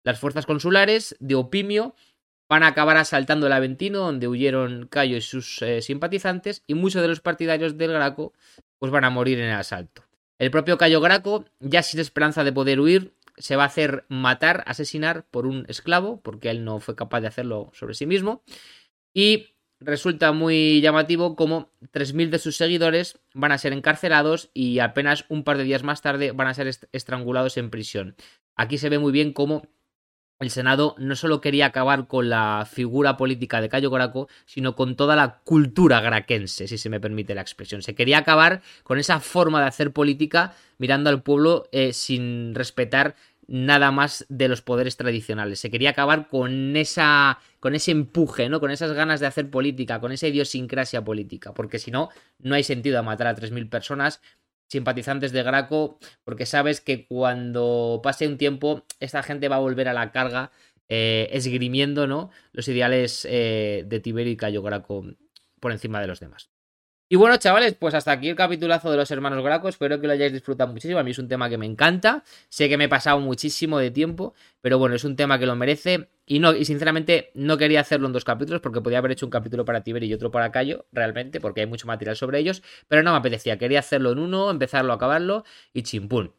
[0.03, 1.93] Las fuerzas consulares de Opimio
[2.49, 7.01] van a acabar asaltando el Aventino, donde huyeron Cayo y sus eh, simpatizantes, y muchos
[7.01, 8.33] de los partidarios del Graco
[8.81, 10.03] pues van a morir en el asalto.
[10.39, 14.63] El propio Cayo Graco, ya sin esperanza de poder huir, se va a hacer matar,
[14.65, 18.41] asesinar por un esclavo, porque él no fue capaz de hacerlo sobre sí mismo.
[19.13, 19.49] Y
[19.79, 25.43] resulta muy llamativo como 3.000 de sus seguidores van a ser encarcelados y apenas un
[25.43, 28.15] par de días más tarde van a ser estrangulados en prisión.
[28.55, 29.67] Aquí se ve muy bien cómo
[30.41, 34.95] el Senado no solo quería acabar con la figura política de Cayo Graco, sino con
[34.95, 37.81] toda la cultura graquense, si se me permite la expresión.
[37.83, 43.15] Se quería acabar con esa forma de hacer política mirando al pueblo eh, sin respetar
[43.47, 45.59] nada más de los poderes tradicionales.
[45.59, 48.59] Se quería acabar con esa con ese empuje, ¿no?
[48.59, 52.09] Con esas ganas de hacer política, con esa idiosincrasia política, porque si no
[52.39, 54.21] no hay sentido a matar a 3000 personas
[54.71, 59.89] simpatizantes de Graco, porque sabes que cuando pase un tiempo esta gente va a volver
[59.89, 60.51] a la carga
[60.87, 62.31] eh, esgrimiendo, ¿no?
[62.53, 65.05] Los ideales eh, de Tiberio y Cayo Graco
[65.59, 66.49] por encima de los demás.
[67.09, 69.67] Y bueno, chavales, pues hasta aquí el capitulazo de los hermanos Graco.
[69.67, 70.97] Espero que lo hayáis disfrutado muchísimo.
[70.99, 72.23] A mí es un tema que me encanta.
[72.47, 75.57] Sé que me he pasado muchísimo de tiempo, pero bueno, es un tema que lo
[75.57, 76.07] merece.
[76.31, 79.29] Y no, y sinceramente no quería hacerlo en dos capítulos, porque podía haber hecho un
[79.29, 82.63] capítulo para Tiber y otro para Cayo, realmente, porque hay mucho material sobre ellos.
[82.87, 83.57] Pero no me apetecía.
[83.57, 85.43] Quería hacerlo en uno, empezarlo, acabarlo
[85.73, 86.33] y chimpún.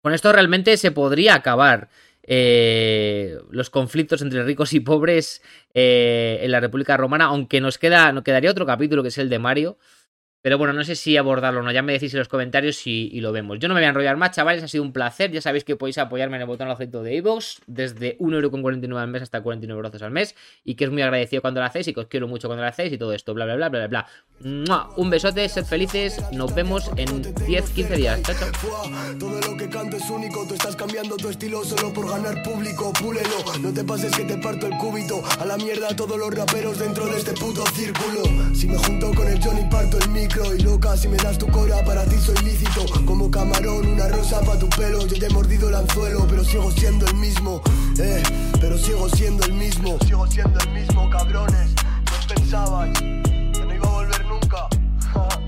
[0.00, 1.88] Con esto realmente se podría acabar
[2.22, 5.42] eh, los conflictos entre ricos y pobres
[5.74, 9.28] eh, en la República Romana, aunque nos queda, nos quedaría otro capítulo que es el
[9.28, 9.76] de Mario,
[10.46, 11.72] pero bueno, no sé si abordarlo o no.
[11.72, 13.58] Ya me decís en los comentarios y, lo vemos.
[13.58, 14.62] Yo no me voy a enrollar más, chavales.
[14.62, 15.32] Ha sido un placer.
[15.32, 19.22] Ya sabéis que podéis apoyarme en el botón aceito de iVoox desde 1,49€ al mes
[19.22, 20.36] hasta 49 euros al mes.
[20.62, 22.68] Y que es muy agradecido cuando lo hacéis y que os quiero mucho cuando lo
[22.68, 23.34] hacéis y todo esto.
[23.34, 24.06] Bla, bla, bla, bla, bla,
[24.38, 24.88] bla.
[24.96, 26.22] Un besote, sed felices.
[26.30, 28.22] Nos vemos en 10, 15 días.
[28.22, 29.18] Chao, chao.
[29.18, 30.46] Todo lo que canto es único.
[30.46, 32.92] Tú estás cambiando tu estilo solo por ganar público.
[32.92, 33.58] Púlelo.
[33.60, 35.24] No te pases que te parto el cúbito.
[35.40, 38.22] A la mierda todos los raperos dentro de este puto círculo.
[38.54, 41.82] Si me junto con el Johnny, parto el micro Loca, si me das tu cora,
[41.82, 42.84] para ti soy lícito.
[43.06, 45.06] Como camarón, una rosa pa' tu pelo.
[45.06, 47.62] Yo te he mordido el anzuelo, pero sigo siendo el mismo.
[47.98, 48.22] Eh,
[48.60, 49.96] pero sigo siendo el mismo.
[50.04, 51.70] Sigo siendo el mismo, cabrones.
[52.04, 54.68] No pensabais que no iba a volver nunca.